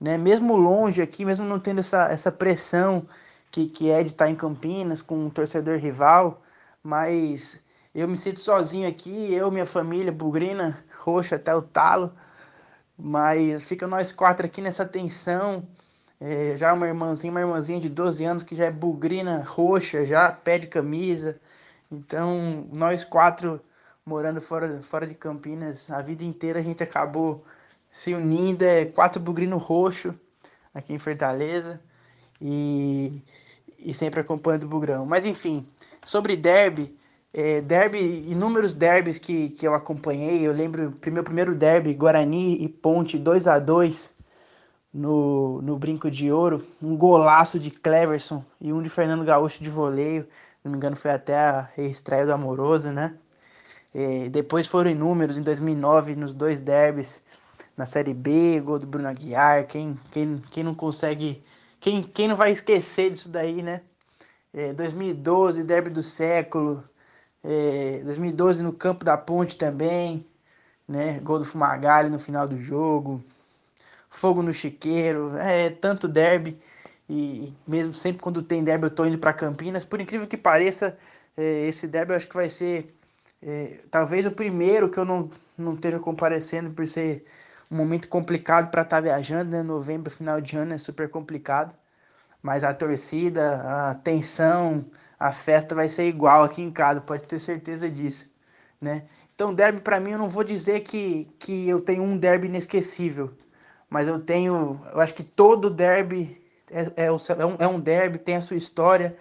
Né? 0.00 0.18
Mesmo 0.18 0.56
longe 0.56 1.00
aqui, 1.02 1.24
mesmo 1.24 1.44
não 1.46 1.58
tendo 1.58 1.80
essa, 1.80 2.08
essa 2.10 2.30
pressão 2.30 3.06
que, 3.50 3.66
que 3.68 3.90
é 3.90 4.02
de 4.02 4.10
estar 4.10 4.28
em 4.28 4.36
Campinas 4.36 5.00
com 5.00 5.26
um 5.26 5.30
torcedor 5.30 5.78
rival, 5.78 6.42
mas 6.82 7.62
eu 7.94 8.06
me 8.06 8.16
sinto 8.16 8.40
sozinho 8.40 8.88
aqui, 8.88 9.32
eu, 9.32 9.50
minha 9.50 9.64
família, 9.64 10.12
bugrina, 10.12 10.84
roxa 11.02 11.36
até 11.36 11.54
o 11.54 11.62
talo 11.62 12.12
mas 12.98 13.62
fica 13.64 13.86
nós 13.86 14.12
quatro 14.12 14.46
aqui 14.46 14.60
nessa 14.60 14.84
tensão. 14.84 15.66
É, 16.18 16.56
já 16.56 16.72
uma 16.72 16.86
irmãzinha, 16.86 17.30
uma 17.30 17.40
irmãzinha 17.40 17.80
de 17.80 17.88
12 17.90 18.24
anos 18.24 18.42
que 18.42 18.56
já 18.56 18.66
é 18.66 18.70
bugrina 18.70 19.42
roxa, 19.46 20.06
já 20.06 20.30
pede 20.32 20.66
camisa. 20.66 21.38
Então, 21.92 22.66
nós 22.74 23.04
quatro 23.04 23.60
morando 24.08 24.40
fora, 24.40 24.80
fora 24.82 25.04
de 25.04 25.16
Campinas, 25.16 25.90
a 25.90 26.00
vida 26.00 26.22
inteira 26.22 26.60
a 26.60 26.62
gente 26.62 26.80
acabou 26.80 27.44
se 27.90 28.14
unindo, 28.14 28.64
é 28.64 28.84
quatro 28.84 29.20
bugrinos 29.20 29.60
roxo 29.60 30.14
aqui 30.72 30.92
em 30.92 30.98
Fortaleza 30.98 31.80
e, 32.40 33.20
e 33.76 33.92
sempre 33.92 34.20
acompanhando 34.20 34.62
o 34.62 34.68
Bugrão. 34.68 35.04
Mas 35.04 35.26
enfim, 35.26 35.66
sobre 36.04 36.36
derby, 36.36 36.96
é, 37.34 37.60
derby, 37.60 38.30
inúmeros 38.30 38.74
derbys 38.74 39.18
que, 39.18 39.50
que 39.50 39.66
eu 39.66 39.74
acompanhei. 39.74 40.46
Eu 40.46 40.52
lembro 40.52 40.94
meu 41.06 41.24
primeiro 41.24 41.52
derby, 41.52 41.92
Guarani 41.92 42.62
e 42.62 42.68
Ponte 42.68 43.18
2 43.18 43.48
a 43.48 43.58
2 43.58 44.14
no, 44.94 45.60
no 45.62 45.76
Brinco 45.76 46.08
de 46.08 46.30
Ouro. 46.30 46.64
Um 46.80 46.96
golaço 46.96 47.58
de 47.58 47.72
Cleverson 47.72 48.44
e 48.60 48.72
um 48.72 48.80
de 48.80 48.88
Fernando 48.88 49.24
Gaúcho 49.24 49.64
de 49.64 49.68
voleio. 49.68 50.22
Se 50.22 50.28
não 50.64 50.70
me 50.70 50.76
engano, 50.76 50.94
foi 50.94 51.10
até 51.10 51.36
a 51.36 51.70
estreia 51.76 52.24
do 52.24 52.32
Amoroso, 52.32 52.92
né? 52.92 53.16
É, 53.98 54.28
depois 54.28 54.66
foram 54.66 54.90
inúmeros 54.90 55.38
em 55.38 55.42
2009 55.42 56.14
nos 56.16 56.34
dois 56.34 56.60
derbys 56.60 57.22
na 57.74 57.86
Série 57.86 58.12
B, 58.12 58.60
gol 58.60 58.78
do 58.78 58.86
Bruno 58.86 59.08
Aguiar. 59.08 59.66
Quem, 59.66 59.98
quem, 60.10 60.42
quem 60.50 60.62
não 60.62 60.74
consegue. 60.74 61.42
Quem, 61.80 62.02
quem 62.02 62.28
não 62.28 62.36
vai 62.36 62.50
esquecer 62.50 63.10
disso 63.10 63.30
daí, 63.30 63.62
né? 63.62 63.80
É, 64.52 64.74
2012, 64.74 65.64
derby 65.64 65.88
do 65.88 66.02
século. 66.02 66.84
É, 67.42 68.02
2012 68.04 68.62
no 68.62 68.72
campo 68.72 69.02
da 69.02 69.16
Ponte 69.16 69.56
também, 69.56 70.26
né? 70.86 71.18
Gol 71.20 71.38
do 71.38 71.46
Fumagalli 71.46 72.10
no 72.10 72.18
final 72.18 72.46
do 72.46 72.60
jogo. 72.60 73.24
Fogo 74.10 74.42
no 74.42 74.52
Chiqueiro, 74.52 75.36
é 75.38 75.70
tanto 75.70 76.06
derby 76.08 76.58
e 77.08 77.54
mesmo 77.66 77.94
sempre 77.94 78.20
quando 78.22 78.42
tem 78.42 78.64
derby 78.64 78.86
eu 78.86 78.90
tô 78.90 79.06
indo 79.06 79.18
para 79.18 79.32
Campinas. 79.32 79.84
Por 79.86 80.00
incrível 80.00 80.26
que 80.26 80.36
pareça, 80.36 80.98
é, 81.36 81.66
esse 81.68 81.86
derby 81.86 82.12
eu 82.12 82.16
acho 82.16 82.28
que 82.28 82.36
vai 82.36 82.48
ser 82.50 82.94
é, 83.42 83.80
talvez 83.90 84.26
o 84.26 84.30
primeiro 84.30 84.90
que 84.90 84.98
eu 84.98 85.04
não, 85.04 85.30
não 85.56 85.74
esteja 85.74 85.98
comparecendo 85.98 86.70
por 86.70 86.86
ser 86.86 87.24
um 87.70 87.76
momento 87.76 88.08
complicado 88.08 88.70
para 88.70 88.82
estar 88.82 88.96
tá 88.96 89.00
viajando, 89.00 89.50
né? 89.50 89.62
Novembro, 89.62 90.10
final 90.10 90.40
de 90.40 90.56
ano 90.56 90.74
é 90.74 90.78
super 90.78 91.08
complicado. 91.08 91.74
Mas 92.42 92.64
a 92.64 92.72
torcida, 92.74 93.90
a 93.90 93.94
tensão, 93.94 94.86
a 95.18 95.32
festa 95.32 95.74
vai 95.74 95.88
ser 95.88 96.08
igual 96.08 96.44
aqui 96.44 96.62
em 96.62 96.70
casa, 96.70 97.00
pode 97.00 97.24
ter 97.24 97.38
certeza 97.38 97.88
disso, 97.90 98.30
né? 98.80 99.04
Então, 99.34 99.54
derby 99.54 99.80
para 99.80 100.00
mim, 100.00 100.12
eu 100.12 100.18
não 100.18 100.28
vou 100.28 100.44
dizer 100.44 100.80
que, 100.80 101.26
que 101.38 101.68
eu 101.68 101.80
tenho 101.80 102.02
um 102.02 102.16
derby 102.16 102.46
inesquecível, 102.48 103.32
mas 103.90 104.08
eu 104.08 104.20
tenho, 104.20 104.80
eu 104.92 105.00
acho 105.00 105.14
que 105.14 105.22
todo 105.22 105.70
derby 105.70 106.40
é, 106.70 107.04
é, 107.04 107.06
é, 107.06 107.12
um, 107.12 107.56
é 107.58 107.66
um 107.66 107.80
derby, 107.80 108.18
tem 108.18 108.36
a 108.36 108.40
sua 108.40 108.56
história, 108.56 109.16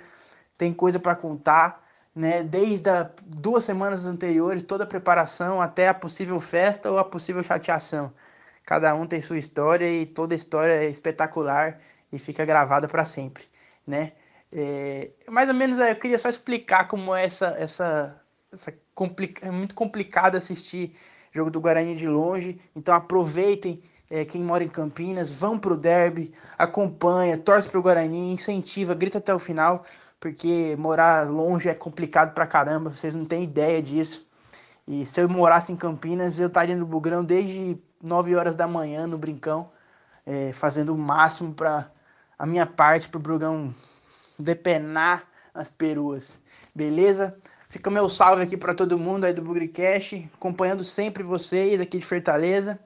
tem 0.57 0.73
coisa 0.73 0.99
para 0.99 1.15
contar, 1.15 1.84
né? 2.15 2.43
Desde 2.43 2.89
a, 2.89 3.09
duas 3.25 3.65
semanas 3.65 4.05
anteriores, 4.05 4.63
toda 4.63 4.85
a 4.85 4.87
preparação 4.87 5.61
até 5.61 5.87
a 5.87 5.93
possível 5.93 6.39
festa 6.39 6.89
ou 6.89 6.97
a 6.97 7.03
possível 7.03 7.43
chateação. 7.43 8.13
Cada 8.65 8.95
um 8.95 9.05
tem 9.05 9.21
sua 9.21 9.37
história 9.37 9.85
e 9.91 10.05
toda 10.05 10.33
história 10.33 10.73
é 10.73 10.89
espetacular 10.89 11.79
e 12.11 12.17
fica 12.17 12.45
gravada 12.45 12.87
para 12.87 13.05
sempre, 13.05 13.45
né? 13.85 14.13
É, 14.51 15.09
mais 15.29 15.49
ou 15.49 15.55
menos 15.55 15.79
é, 15.79 15.91
eu 15.91 15.95
queria 15.97 16.17
só 16.17 16.29
explicar 16.29 16.87
como 16.87 17.13
é 17.13 17.25
essa, 17.25 17.47
essa, 17.59 18.21
essa 18.53 18.73
complica, 18.93 19.45
é 19.45 19.51
muito 19.51 19.75
complicado 19.75 20.35
assistir 20.37 20.95
jogo 21.31 21.51
do 21.51 21.59
Guarani 21.59 21.95
de 21.95 22.07
longe. 22.07 22.59
Então 22.75 22.95
aproveitem 22.95 23.83
é, 24.09 24.23
quem 24.23 24.41
mora 24.41 24.63
em 24.63 24.69
Campinas, 24.69 25.31
vão 25.31 25.59
pro 25.59 25.75
derby, 25.75 26.33
acompanha, 26.57 27.37
torce 27.37 27.69
pro 27.69 27.81
Guarani, 27.81 28.31
incentiva, 28.31 28.93
grita 28.93 29.17
até 29.17 29.33
o 29.33 29.39
final, 29.39 29.85
porque 30.19 30.75
morar 30.77 31.29
longe 31.29 31.69
é 31.69 31.73
complicado 31.73 32.33
pra 32.33 32.47
caramba, 32.47 32.89
vocês 32.89 33.13
não 33.13 33.25
têm 33.25 33.43
ideia 33.43 33.81
disso. 33.81 34.27
E 34.87 35.05
se 35.05 35.21
eu 35.21 35.29
morasse 35.29 35.71
em 35.71 35.75
Campinas, 35.75 36.39
eu 36.39 36.47
estaria 36.47 36.75
no 36.75 36.85
Bugrão 36.85 37.23
desde 37.23 37.77
9 38.01 38.35
horas 38.35 38.55
da 38.55 38.67
manhã 38.67 39.07
no 39.07 39.17
Brincão, 39.17 39.71
é, 40.25 40.51
fazendo 40.53 40.93
o 40.93 40.97
máximo 40.97 41.53
para 41.53 41.91
a 42.37 42.45
minha 42.45 42.65
parte 42.65 43.09
pro 43.09 43.19
Brugão 43.19 43.73
depenar 44.37 45.23
as 45.53 45.69
peruas. 45.71 46.39
Beleza? 46.73 47.35
Fica 47.69 47.89
meu 47.89 48.07
salve 48.07 48.43
aqui 48.43 48.55
para 48.55 48.75
todo 48.75 48.97
mundo 48.97 49.25
aí 49.25 49.33
do 49.33 49.41
Bugricast, 49.41 50.29
acompanhando 50.33 50.83
sempre 50.83 51.23
vocês 51.23 51.81
aqui 51.81 51.97
de 51.97 52.05
Fortaleza. 52.05 52.79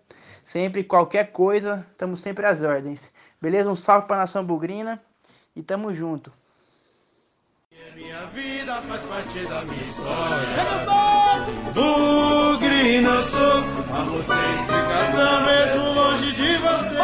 Sempre 0.50 0.84
qualquer 0.84 1.32
coisa, 1.32 1.86
estamos 1.92 2.22
sempre 2.22 2.44
às 2.44 2.64
ordens. 2.64 3.14
Beleza? 3.40 3.70
Um 3.70 3.76
salve 3.76 4.08
para 4.08 4.16
a 4.16 4.20
nação 4.22 4.44
bugrina 4.44 5.00
e 5.56 5.62
tamo 5.62 5.94
junto. 5.94 6.34
Minha 7.96 8.26
vida 8.34 8.82
faz 8.82 9.04
parte 9.04 9.40
da 9.46 9.64
minha 9.64 9.84
história. 9.84 10.48
Bugrino 11.74 13.10
eu 13.10 13.24
sou, 13.24 13.40
a 13.40 14.04
você 14.04 14.34
explicação, 14.54 15.46
mesmo 15.46 15.94
longe 15.94 16.32
de 16.34 16.58
você. 16.58 17.00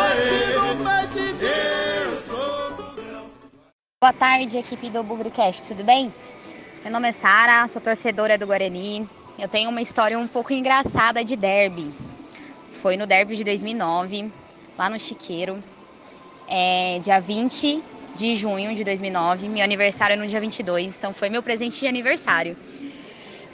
Eu 1.42 2.18
sou 2.18 2.72
Bugrão. 2.72 3.26
Boa 4.02 4.14
tarde, 4.14 4.58
equipe 4.58 4.90
do 4.90 5.02
Bugricast, 5.02 5.64
tudo 5.64 5.84
bem? 5.84 6.14
Meu 6.84 6.92
nome 6.92 7.10
é 7.10 7.14
Sara, 7.14 7.68
sou 7.70 7.82
torcedora 7.82 8.38
do 8.38 8.46
Guarani. 8.46 9.10
Eu 9.40 9.48
tenho 9.48 9.70
uma 9.70 9.82
história 9.82 10.20
um 10.20 10.28
pouco 10.28 10.52
engraçada 10.52 11.24
de 11.24 11.38
derby. 11.38 11.94
Foi 12.72 12.98
no 12.98 13.08
derby 13.08 13.38
de 13.38 13.46
2009, 13.46 14.32
lá 14.78 14.90
no 14.90 15.00
Chiqueiro, 15.00 15.64
é, 16.50 17.00
dia 17.00 17.20
20 17.22 17.95
de 18.16 18.36
junho 18.36 18.74
de 18.74 18.84
2009. 18.84 19.50
Meu 19.50 19.64
aniversário 19.64 20.14
é 20.14 20.16
no 20.16 20.26
dia 20.26 20.40
22, 20.40 20.96
então 20.96 21.14
foi 21.14 21.30
meu 21.30 21.44
presente 21.44 21.80
de 21.80 21.88
aniversário. 21.88 22.58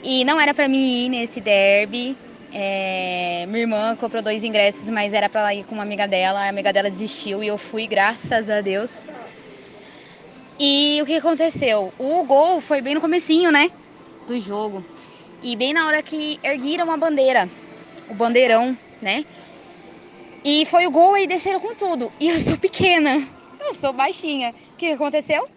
E 0.02 0.24
não 0.24 0.40
era 0.40 0.54
para 0.54 0.68
mim 0.68 1.06
ir 1.06 1.08
nesse 1.08 1.40
derby. 1.40 2.16
É, 2.52 3.44
minha 3.48 3.60
irmã 3.60 3.96
comprou 3.96 4.22
dois 4.22 4.44
ingressos, 4.44 4.88
mas 4.90 5.14
era 5.14 5.28
para 5.28 5.54
ir 5.54 5.64
com 5.64 5.74
uma 5.74 5.82
amiga 5.82 6.06
dela. 6.06 6.40
A 6.40 6.48
amiga 6.48 6.72
dela 6.72 6.90
desistiu 6.90 7.42
e 7.42 7.48
eu 7.48 7.58
fui, 7.58 7.86
graças 7.86 8.48
a 8.48 8.60
Deus. 8.60 8.96
E 10.58 11.00
o 11.02 11.06
que 11.06 11.16
aconteceu? 11.16 11.92
O 11.98 12.24
gol 12.24 12.60
foi 12.60 12.80
bem 12.80 12.94
no 12.94 13.00
comecinho, 13.00 13.50
né? 13.50 13.70
Do 14.26 14.38
jogo. 14.38 14.84
E 15.42 15.56
bem 15.56 15.72
na 15.72 15.86
hora 15.86 16.02
que 16.02 16.38
ergueram 16.42 16.90
a 16.90 16.96
bandeira. 16.96 17.48
O 18.08 18.14
bandeirão, 18.14 18.76
né? 19.00 19.24
E 20.44 20.66
foi 20.66 20.86
o 20.86 20.90
gol 20.90 21.16
e 21.16 21.26
desceram 21.26 21.58
com 21.58 21.74
tudo. 21.74 22.12
E 22.20 22.28
eu 22.28 22.38
sou 22.38 22.56
pequena. 22.58 23.26
Eu 23.64 23.74
sou 23.74 23.92
baixinha. 23.92 24.54
O 24.74 24.76
que 24.76 24.90
aconteceu? 24.90 25.48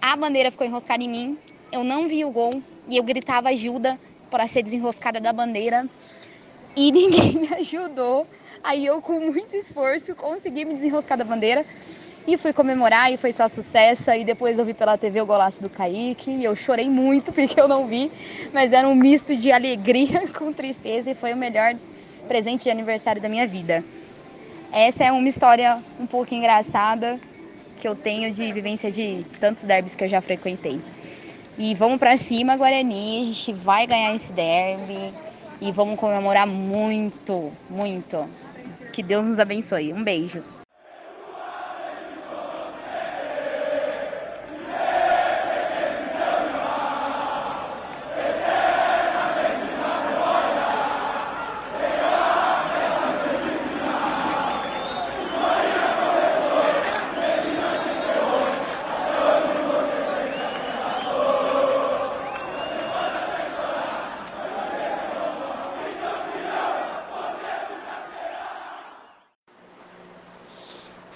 A 0.00 0.16
bandeira 0.16 0.50
ficou 0.50 0.66
enroscada 0.66 1.02
em 1.02 1.08
mim. 1.08 1.38
Eu 1.70 1.84
não 1.84 2.08
vi 2.08 2.24
o 2.24 2.30
gol. 2.30 2.60
E 2.88 2.96
eu 2.96 3.04
gritava 3.04 3.48
ajuda 3.50 3.98
para 4.30 4.46
ser 4.48 4.62
desenroscada 4.62 5.20
da 5.20 5.32
bandeira. 5.32 5.88
E 6.74 6.90
ninguém 6.92 7.34
me 7.34 7.54
ajudou. 7.54 8.26
Aí 8.62 8.84
eu, 8.84 9.00
com 9.00 9.20
muito 9.20 9.56
esforço, 9.56 10.14
consegui 10.16 10.64
me 10.64 10.74
desenroscar 10.74 11.16
da 11.16 11.24
bandeira. 11.24 11.64
E 12.26 12.36
fui 12.36 12.52
comemorar 12.52 13.12
e 13.12 13.16
foi 13.16 13.32
só 13.32 13.48
sucesso. 13.48 14.10
E 14.10 14.24
depois 14.24 14.58
eu 14.58 14.64
vi 14.64 14.74
pela 14.74 14.98
TV 14.98 15.20
o 15.20 15.26
golaço 15.26 15.62
do 15.62 15.70
Kaique. 15.70 16.30
E 16.30 16.44
eu 16.44 16.56
chorei 16.56 16.90
muito 16.90 17.30
porque 17.32 17.60
eu 17.60 17.68
não 17.68 17.86
vi. 17.86 18.10
Mas 18.52 18.72
era 18.72 18.88
um 18.88 18.96
misto 18.96 19.36
de 19.36 19.52
alegria 19.52 20.26
com 20.36 20.52
tristeza 20.52 21.10
e 21.10 21.14
foi 21.14 21.32
o 21.32 21.36
melhor 21.36 21.76
presente 22.26 22.64
de 22.64 22.70
aniversário 22.70 23.22
da 23.22 23.28
minha 23.28 23.46
vida. 23.46 23.84
Essa 24.72 25.04
é 25.04 25.12
uma 25.12 25.28
história 25.28 25.78
um 26.00 26.06
pouco 26.06 26.34
engraçada 26.34 27.20
que 27.76 27.86
eu 27.86 27.94
tenho 27.94 28.32
de 28.32 28.50
vivência 28.54 28.90
de 28.90 29.22
tantos 29.38 29.64
derbys 29.64 29.94
que 29.94 30.02
eu 30.02 30.08
já 30.08 30.22
frequentei. 30.22 30.80
E 31.58 31.74
vamos 31.74 31.98
para 31.98 32.16
cima, 32.16 32.56
Guarani. 32.56 33.20
A 33.20 33.24
gente 33.26 33.52
vai 33.52 33.86
ganhar 33.86 34.14
esse 34.14 34.32
derby. 34.32 35.12
E 35.60 35.70
vamos 35.70 36.00
comemorar 36.00 36.46
muito, 36.46 37.52
muito. 37.68 38.24
Que 38.94 39.02
Deus 39.02 39.26
nos 39.26 39.38
abençoe. 39.38 39.92
Um 39.92 40.02
beijo. 40.02 40.42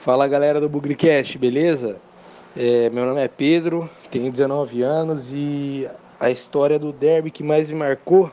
Fala 0.06 0.28
galera 0.28 0.60
do 0.60 0.68
Bugricast, 0.68 1.36
beleza? 1.36 1.96
É, 2.56 2.88
meu 2.90 3.04
nome 3.04 3.20
é 3.20 3.26
Pedro, 3.26 3.90
tenho 4.08 4.30
19 4.30 4.80
anos 4.80 5.32
e 5.32 5.90
a 6.20 6.30
história 6.30 6.78
do 6.78 6.92
derby 6.92 7.28
que 7.28 7.42
mais 7.42 7.68
me 7.68 7.74
marcou 7.74 8.30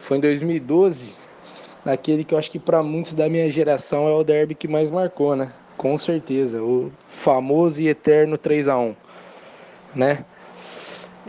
foi 0.00 0.16
em 0.16 0.20
2012, 0.20 1.12
naquele 1.84 2.24
que 2.24 2.34
eu 2.34 2.38
acho 2.38 2.50
que 2.50 2.58
para 2.58 2.82
muitos 2.82 3.12
da 3.12 3.28
minha 3.28 3.48
geração 3.48 4.08
é 4.08 4.12
o 4.12 4.24
derby 4.24 4.56
que 4.56 4.66
mais 4.66 4.90
marcou, 4.90 5.36
né? 5.36 5.52
Com 5.76 5.96
certeza, 5.96 6.60
o 6.60 6.90
famoso 7.06 7.80
e 7.80 7.86
eterno 7.86 8.36
3 8.36 8.66
a 8.66 8.76
1 8.76 8.96
né? 9.94 10.24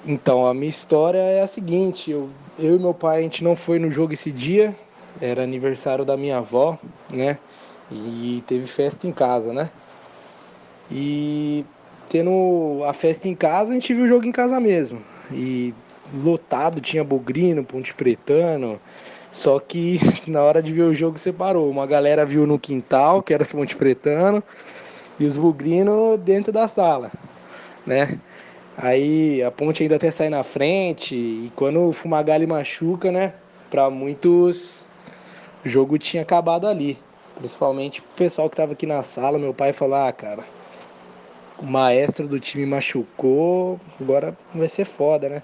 Então, 0.08 0.48
a 0.48 0.56
minha 0.56 0.72
história 0.72 1.20
é 1.20 1.44
a 1.44 1.48
seguinte, 1.48 2.10
eu, 2.10 2.32
eu 2.58 2.78
e 2.78 2.80
meu 2.80 2.96
pai, 2.96 3.20
a 3.20 3.22
gente 3.22 3.44
não 3.44 3.56
foi 3.56 3.78
no 3.78 3.92
jogo 3.92 4.14
esse 4.14 4.32
dia, 4.32 4.76
era 5.22 5.44
aniversário 5.44 6.04
da 6.04 6.18
minha 6.18 6.40
avó, 6.40 6.80
né? 7.12 7.38
E 7.92 8.44
teve 8.48 8.66
festa 8.68 9.08
em 9.08 9.12
casa, 9.12 9.54
né? 9.54 9.70
E 10.92 11.66
tendo 12.10 12.84
a 12.86 12.94
festa 12.94 13.28
em 13.28 13.36
casa, 13.36 13.72
a 13.72 13.74
gente 13.74 13.94
viu 13.94 14.06
o 14.06 14.08
jogo 14.08 14.26
em 14.26 14.32
casa 14.32 14.60
mesmo. 14.60 15.02
E 15.32 15.74
lotado, 16.14 16.82
tinha 16.82 17.04
Bugrino, 17.04 17.64
Ponte 17.64 17.94
Pretano. 17.94 18.80
Só 19.32 19.60
que 19.60 20.00
na 20.28 20.42
hora 20.42 20.62
de 20.62 20.72
ver 20.72 20.84
o 20.84 20.94
jogo 20.94 21.18
separou. 21.18 21.70
Uma 21.70 21.88
galera 21.88 22.26
viu 22.26 22.46
no 22.46 22.60
quintal, 22.60 23.22
que 23.22 23.34
era 23.34 23.46
Ponte 23.46 23.76
Pretano, 23.76 24.44
e 25.20 25.26
os 25.26 25.38
Bugrino 25.38 26.18
dentro 26.18 26.52
da 26.52 26.68
sala, 26.68 27.12
né? 27.86 28.20
Aí 28.78 29.44
a 29.44 29.52
ponte 29.52 29.84
ainda 29.84 29.98
até 29.98 30.10
sai 30.10 30.30
na 30.30 30.44
frente, 30.44 31.16
e 31.16 31.52
quando 31.56 31.90
o 31.90 31.94
Fumagalli 31.94 32.48
machuca, 32.48 33.12
né? 33.12 33.34
Para 33.70 33.90
muitos, 33.90 34.88
o 35.64 35.70
jogo 35.70 35.98
tinha 36.00 36.24
acabado 36.24 36.68
ali. 36.68 36.98
Principalmente 37.44 38.00
o 38.00 38.04
pessoal 38.16 38.50
que 38.50 38.56
tava 38.56 38.72
aqui 38.72 38.86
na 38.86 39.04
sala, 39.04 39.38
meu 39.38 39.54
pai 39.54 39.74
falou: 39.74 39.96
Ah, 39.96 40.14
cara, 40.14 40.46
o 41.60 41.66
maestro 41.66 42.26
do 42.26 42.40
time 42.40 42.66
machucou, 42.66 43.82
agora 44.00 44.34
vai 44.56 44.70
ser 44.70 44.86
foda, 44.86 45.28
né? 45.28 45.44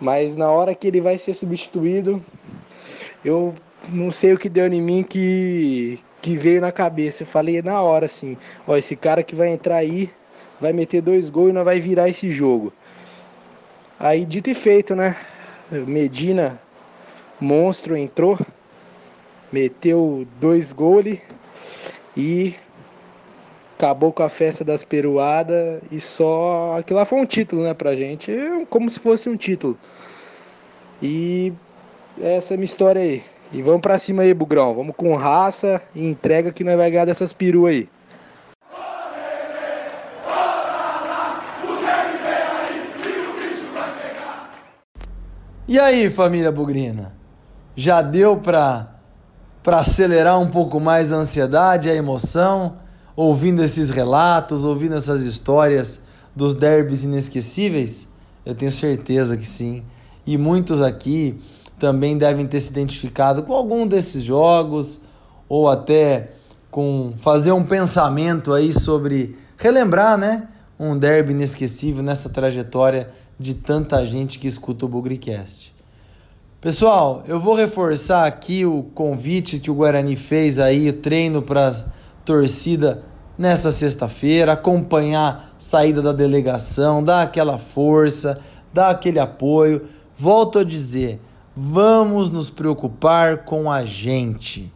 Mas 0.00 0.34
na 0.34 0.50
hora 0.50 0.74
que 0.74 0.86
ele 0.88 1.02
vai 1.02 1.18
ser 1.18 1.34
substituído, 1.34 2.24
eu 3.22 3.54
não 3.90 4.10
sei 4.10 4.32
o 4.32 4.38
que 4.38 4.48
deu 4.48 4.66
em 4.66 4.80
mim 4.80 5.02
que, 5.02 6.00
que 6.22 6.34
veio 6.34 6.62
na 6.62 6.72
cabeça. 6.72 7.24
Eu 7.24 7.26
falei 7.26 7.60
na 7.60 7.82
hora 7.82 8.06
assim: 8.06 8.38
Ó, 8.66 8.74
esse 8.74 8.96
cara 8.96 9.22
que 9.22 9.34
vai 9.34 9.48
entrar 9.48 9.76
aí 9.76 10.10
vai 10.58 10.72
meter 10.72 11.02
dois 11.02 11.28
gols 11.28 11.50
e 11.50 11.52
não 11.52 11.62
vai 11.62 11.78
virar 11.78 12.08
esse 12.08 12.30
jogo. 12.30 12.72
Aí 14.00 14.24
dito 14.24 14.48
e 14.48 14.54
feito, 14.54 14.96
né? 14.96 15.14
Medina, 15.70 16.58
monstro, 17.38 17.98
entrou 17.98 18.38
meteu 19.52 20.26
dois 20.40 20.72
goles 20.72 21.20
e 22.16 22.54
acabou 23.76 24.12
com 24.12 24.22
a 24.22 24.28
festa 24.28 24.64
das 24.64 24.82
peruadas 24.84 25.82
e 25.90 26.00
só 26.00 26.76
aquilo 26.78 26.98
lá 26.98 27.04
foi 27.04 27.20
um 27.20 27.26
título, 27.26 27.62
né, 27.62 27.74
pra 27.74 27.94
gente, 27.94 28.32
como 28.70 28.88
se 28.88 28.98
fosse 28.98 29.28
um 29.28 29.36
título. 29.36 29.76
E 31.02 31.52
essa 32.20 32.54
é 32.54 32.54
a 32.54 32.58
minha 32.58 32.64
história 32.64 33.02
aí. 33.02 33.22
E 33.52 33.60
vamos 33.60 33.82
pra 33.82 33.98
cima 33.98 34.22
aí, 34.22 34.32
Bugrão. 34.32 34.74
Vamos 34.74 34.96
com 34.96 35.14
raça 35.14 35.82
e 35.94 36.06
entrega 36.06 36.52
que 36.52 36.64
nós 36.64 36.76
vai 36.76 36.90
ganhar 36.90 37.04
dessas 37.04 37.32
peruas 37.32 37.74
aí. 37.74 37.88
E 45.68 45.78
aí, 45.78 46.10
família 46.10 46.52
Bugrina? 46.52 47.14
Já 47.74 48.02
deu 48.02 48.36
pra, 48.36 48.91
pra 49.62 49.78
acelerar 49.80 50.40
um 50.40 50.48
pouco 50.48 50.80
mais 50.80 51.12
a 51.12 51.16
ansiedade, 51.16 51.88
a 51.88 51.94
emoção, 51.94 52.76
ouvindo 53.14 53.62
esses 53.62 53.90
relatos, 53.90 54.64
ouvindo 54.64 54.96
essas 54.96 55.22
histórias 55.22 56.00
dos 56.34 56.54
derbys 56.54 57.04
inesquecíveis? 57.04 58.08
Eu 58.44 58.54
tenho 58.54 58.72
certeza 58.72 59.36
que 59.36 59.46
sim. 59.46 59.82
E 60.26 60.36
muitos 60.36 60.80
aqui 60.80 61.38
também 61.78 62.16
devem 62.16 62.46
ter 62.46 62.60
se 62.60 62.70
identificado 62.70 63.42
com 63.42 63.52
algum 63.52 63.86
desses 63.86 64.22
jogos 64.22 65.00
ou 65.48 65.68
até 65.68 66.30
com 66.70 67.14
fazer 67.20 67.52
um 67.52 67.64
pensamento 67.64 68.54
aí 68.54 68.72
sobre 68.72 69.36
relembrar, 69.56 70.16
né, 70.16 70.48
um 70.78 70.96
derby 70.96 71.32
inesquecível 71.32 72.02
nessa 72.02 72.28
trajetória 72.28 73.10
de 73.38 73.54
tanta 73.54 74.04
gente 74.06 74.38
que 74.38 74.48
escuta 74.48 74.86
o 74.86 74.88
Bugricast. 74.88 75.74
Pessoal, 76.62 77.24
eu 77.26 77.40
vou 77.40 77.56
reforçar 77.56 78.24
aqui 78.24 78.64
o 78.64 78.84
convite 78.94 79.58
que 79.58 79.68
o 79.68 79.74
Guarani 79.74 80.14
fez 80.14 80.60
aí, 80.60 80.90
o 80.90 80.92
treino 80.92 81.42
para 81.42 81.74
torcida 82.24 83.02
nessa 83.36 83.72
sexta-feira, 83.72 84.52
acompanhar 84.52 85.54
a 85.56 85.60
saída 85.60 86.00
da 86.00 86.12
delegação, 86.12 87.02
dar 87.02 87.22
aquela 87.22 87.58
força, 87.58 88.40
dar 88.72 88.90
aquele 88.90 89.18
apoio. 89.18 89.88
Volto 90.16 90.60
a 90.60 90.64
dizer, 90.64 91.18
vamos 91.56 92.30
nos 92.30 92.48
preocupar 92.48 93.38
com 93.38 93.68
a 93.68 93.84
gente. 93.84 94.72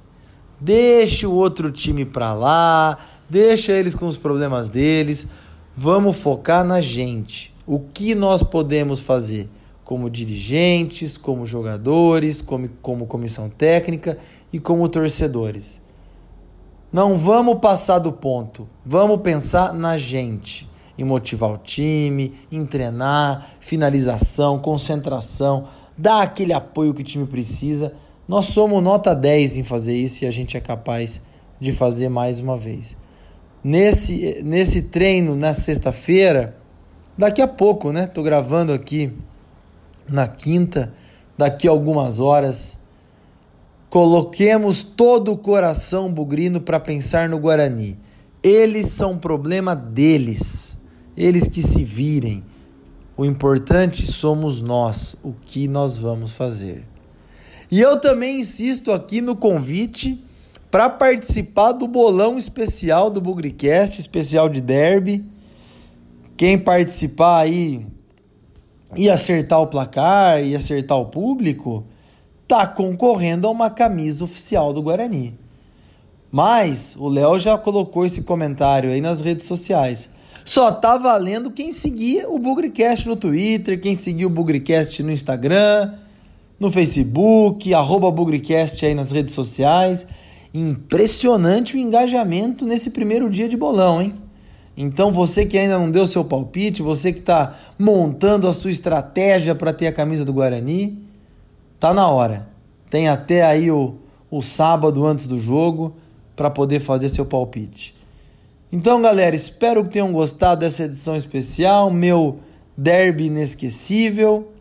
Deixe 0.61 1.25
o 1.25 1.33
outro 1.33 1.71
time 1.71 2.05
para 2.05 2.35
lá, 2.35 2.99
deixa 3.31 3.71
eles 3.71 3.95
com 3.95 4.09
os 4.09 4.17
problemas 4.17 4.69
deles. 4.69 5.29
Vamos 5.73 6.17
focar 6.17 6.65
na 6.65 6.81
gente. 6.81 7.55
O 7.65 7.79
que 7.79 8.13
nós 8.13 8.43
podemos 8.43 8.99
fazer 8.99 9.49
como 9.87 10.11
dirigentes, 10.11 11.17
como 11.17 11.47
jogadores, 11.47 12.43
como, 12.43 12.69
como 12.83 13.07
comissão 13.07 13.49
técnica 13.49 14.19
e 14.53 14.59
como 14.59 14.89
torcedores? 14.89 15.81
Não 16.93 17.17
vamos 17.17 17.61
passar 17.61 18.01
do 18.01 18.13
ponto, 18.13 18.69
vamos 18.85 19.21
pensar 19.21 19.73
na 19.73 19.97
gente, 19.97 20.69
em 20.99 21.05
motivar 21.05 21.53
o 21.53 21.57
time, 21.57 22.35
em 22.51 22.67
treinar, 22.67 23.51
finalização, 23.61 24.59
concentração, 24.59 25.69
dar 25.97 26.23
aquele 26.23 26.53
apoio 26.53 26.93
que 26.93 27.03
o 27.03 27.05
time 27.05 27.25
precisa. 27.25 27.93
Nós 28.27 28.47
somos 28.47 28.83
nota 28.83 29.15
10 29.15 29.59
em 29.59 29.63
fazer 29.63 29.95
isso 29.95 30.25
e 30.25 30.27
a 30.27 30.33
gente 30.33 30.57
é 30.57 30.61
capaz 30.61 31.23
de 31.61 31.71
fazer 31.71 32.09
mais 32.09 32.41
uma 32.41 32.57
vez. 32.57 32.97
Nesse, 33.63 34.43
nesse 34.43 34.83
treino, 34.83 35.37
na 35.37 35.53
sexta-feira, 35.53 36.57
daqui 37.17 37.41
a 37.41 37.47
pouco, 37.47 37.93
né? 37.93 38.09
Tô 38.09 38.21
gravando 38.21 38.73
aqui 38.73 39.13
na 40.09 40.27
quinta, 40.27 40.93
daqui 41.37 41.69
a 41.69 41.71
algumas 41.71 42.21
horas. 42.21 42.79
Coloquemos 43.89 44.83
todo 44.83 45.33
o 45.33 45.37
coração 45.37 46.13
bugrino 46.13 46.61
para 46.61 46.81
pensar 46.81 47.29
no 47.29 47.39
Guarani. 47.39 47.99
Eles 48.43 48.89
são 48.89 49.19
problema 49.19 49.75
deles. 49.75 50.77
Eles 51.17 51.49
que 51.49 51.63
se 51.63 51.83
virem. 51.83 52.45
O 53.17 53.25
importante 53.25 54.07
somos 54.07 54.61
nós, 54.61 55.17
o 55.23 55.33
que 55.33 55.67
nós 55.67 55.97
vamos 55.97 56.33
fazer. 56.33 56.85
E 57.71 57.81
eu 57.81 57.99
também 57.99 58.41
insisto 58.41 58.93
aqui 58.93 59.21
no 59.21 59.35
convite 59.35 60.23
para 60.71 60.91
participar 60.91 61.73
do 61.73 61.89
bolão 61.89 62.37
especial 62.37 63.09
do 63.09 63.21
Bugricast, 63.21 63.99
especial 63.99 64.49
de 64.49 64.61
derby. 64.61 65.25
Quem 66.37 66.59
participar 66.59 67.39
aí 67.39 67.87
e 68.95 69.11
acertar 69.11 69.61
o 69.61 69.67
placar 69.67 70.43
e 70.45 70.55
acertar 70.55 70.99
o 70.99 71.07
público, 71.07 71.85
tá 72.47 72.67
concorrendo 72.67 73.47
a 73.47 73.51
uma 73.51 73.71
camisa 73.71 74.25
oficial 74.25 74.73
do 74.73 74.83
Guarani. 74.83 75.37
Mas 76.31 76.97
o 76.99 77.09
Léo 77.09 77.39
já 77.39 77.57
colocou 77.57 78.05
esse 78.05 78.23
comentário 78.23 78.91
aí 78.91 79.01
nas 79.01 79.21
redes 79.21 79.47
sociais. 79.47 80.09
Só 80.45 80.71
tá 80.71 80.97
valendo 80.97 81.51
quem 81.51 81.73
seguir 81.73 82.27
o 82.29 82.39
Bugricast 82.39 83.09
no 83.09 83.17
Twitter, 83.17 83.81
quem 83.81 83.97
seguir 83.97 84.27
o 84.27 84.31
Bugricast 84.31 85.03
no 85.03 85.11
Instagram, 85.11 85.95
no 86.61 86.71
Facebook, 86.71 87.73
arroba 87.75 88.11
Bugricast 88.11 88.85
aí 88.87 88.95
nas 88.95 89.11
redes 89.11 89.35
sociais. 89.35 90.07
Impressionante 90.55 91.77
o 91.77 91.79
engajamento 91.79 92.65
nesse 92.65 92.91
primeiro 92.91 93.29
dia 93.29 93.49
de 93.49 93.57
bolão, 93.57 94.01
hein? 94.01 94.15
Então 94.77 95.11
você 95.11 95.47
que 95.47 95.57
ainda 95.57 95.79
não 95.79 95.91
deu 95.91 96.07
seu 96.07 96.25
palpite, 96.25 96.83
você 96.83 97.13
que 97.13 97.21
está 97.21 97.57
montando 97.79 98.47
a 98.47 98.53
sua 98.53 98.71
estratégia 98.71 99.55
para 99.55 99.73
ter 99.73 99.87
a 99.87 99.93
camisa 99.93 100.25
do 100.25 100.33
Guarani, 100.33 100.99
tá 101.81 101.95
na 101.95 102.07
hora. 102.09 102.49
Tem 102.91 103.09
até 103.09 103.43
aí 103.43 103.71
o, 103.71 103.95
o 104.31 104.43
sábado 104.43 105.07
antes 105.07 105.27
do 105.27 105.39
jogo 105.39 105.97
para 106.35 106.51
poder 106.51 106.81
fazer 106.81 107.09
seu 107.09 107.25
palpite. 107.25 107.95
Então, 108.71 109.01
galera, 109.01 109.35
espero 109.35 109.83
que 109.85 109.91
tenham 109.91 110.13
gostado 110.13 110.61
dessa 110.61 110.85
edição 110.85 111.17
especial, 111.17 111.91
meu 111.91 112.41
derby 112.77 113.27
inesquecível. 113.27 114.53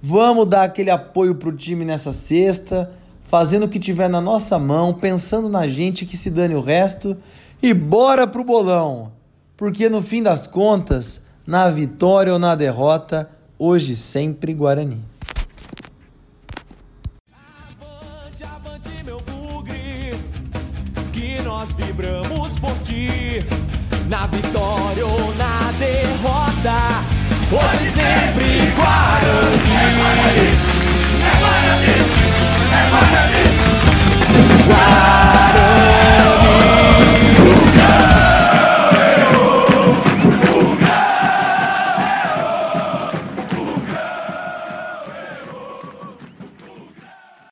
Vamos 0.00 0.46
dar 0.46 0.64
aquele 0.64 0.90
apoio 0.90 1.34
pro 1.34 1.54
time 1.54 1.84
nessa 1.84 2.12
sexta 2.12 2.90
fazendo 3.32 3.64
o 3.64 3.68
que 3.68 3.78
tiver 3.78 4.10
na 4.10 4.20
nossa 4.20 4.58
mão, 4.58 4.92
pensando 4.92 5.48
na 5.48 5.66
gente 5.66 6.04
que 6.04 6.18
se 6.18 6.28
dane 6.28 6.54
o 6.54 6.60
resto 6.60 7.16
e 7.62 7.72
bora 7.72 8.26
pro 8.26 8.44
bolão 8.44 9.10
porque 9.62 9.88
no 9.88 10.02
fim 10.02 10.24
das 10.24 10.48
contas, 10.48 11.20
na 11.46 11.70
vitória 11.70 12.32
ou 12.32 12.38
na 12.40 12.56
derrota, 12.56 13.30
hoje 13.56 13.94
sempre 13.94 14.52
Guarani. 14.54 15.00
Avante, 17.32 18.42
avante, 18.42 18.90
meu 19.04 19.20
bugre, 19.20 20.16
que 21.12 21.40
nós 21.42 21.70
vibramos 21.74 22.58
por 22.58 22.76
ti, 22.80 23.46
na 24.08 24.26
vitória 24.26 25.06
ou 25.06 25.32
na 25.36 25.70
derrota, 25.78 27.04
hoje 27.52 27.86
sempre 27.86 28.58
Guarani. 28.74 29.76
É 29.78 29.94
Guarani, 29.96 30.48
é 31.22 31.30
Guarani, 31.38 31.86
é 32.66 32.90
Guarani. 32.90 33.44
Guarani. 34.66 35.92
Guarani. 37.76 38.11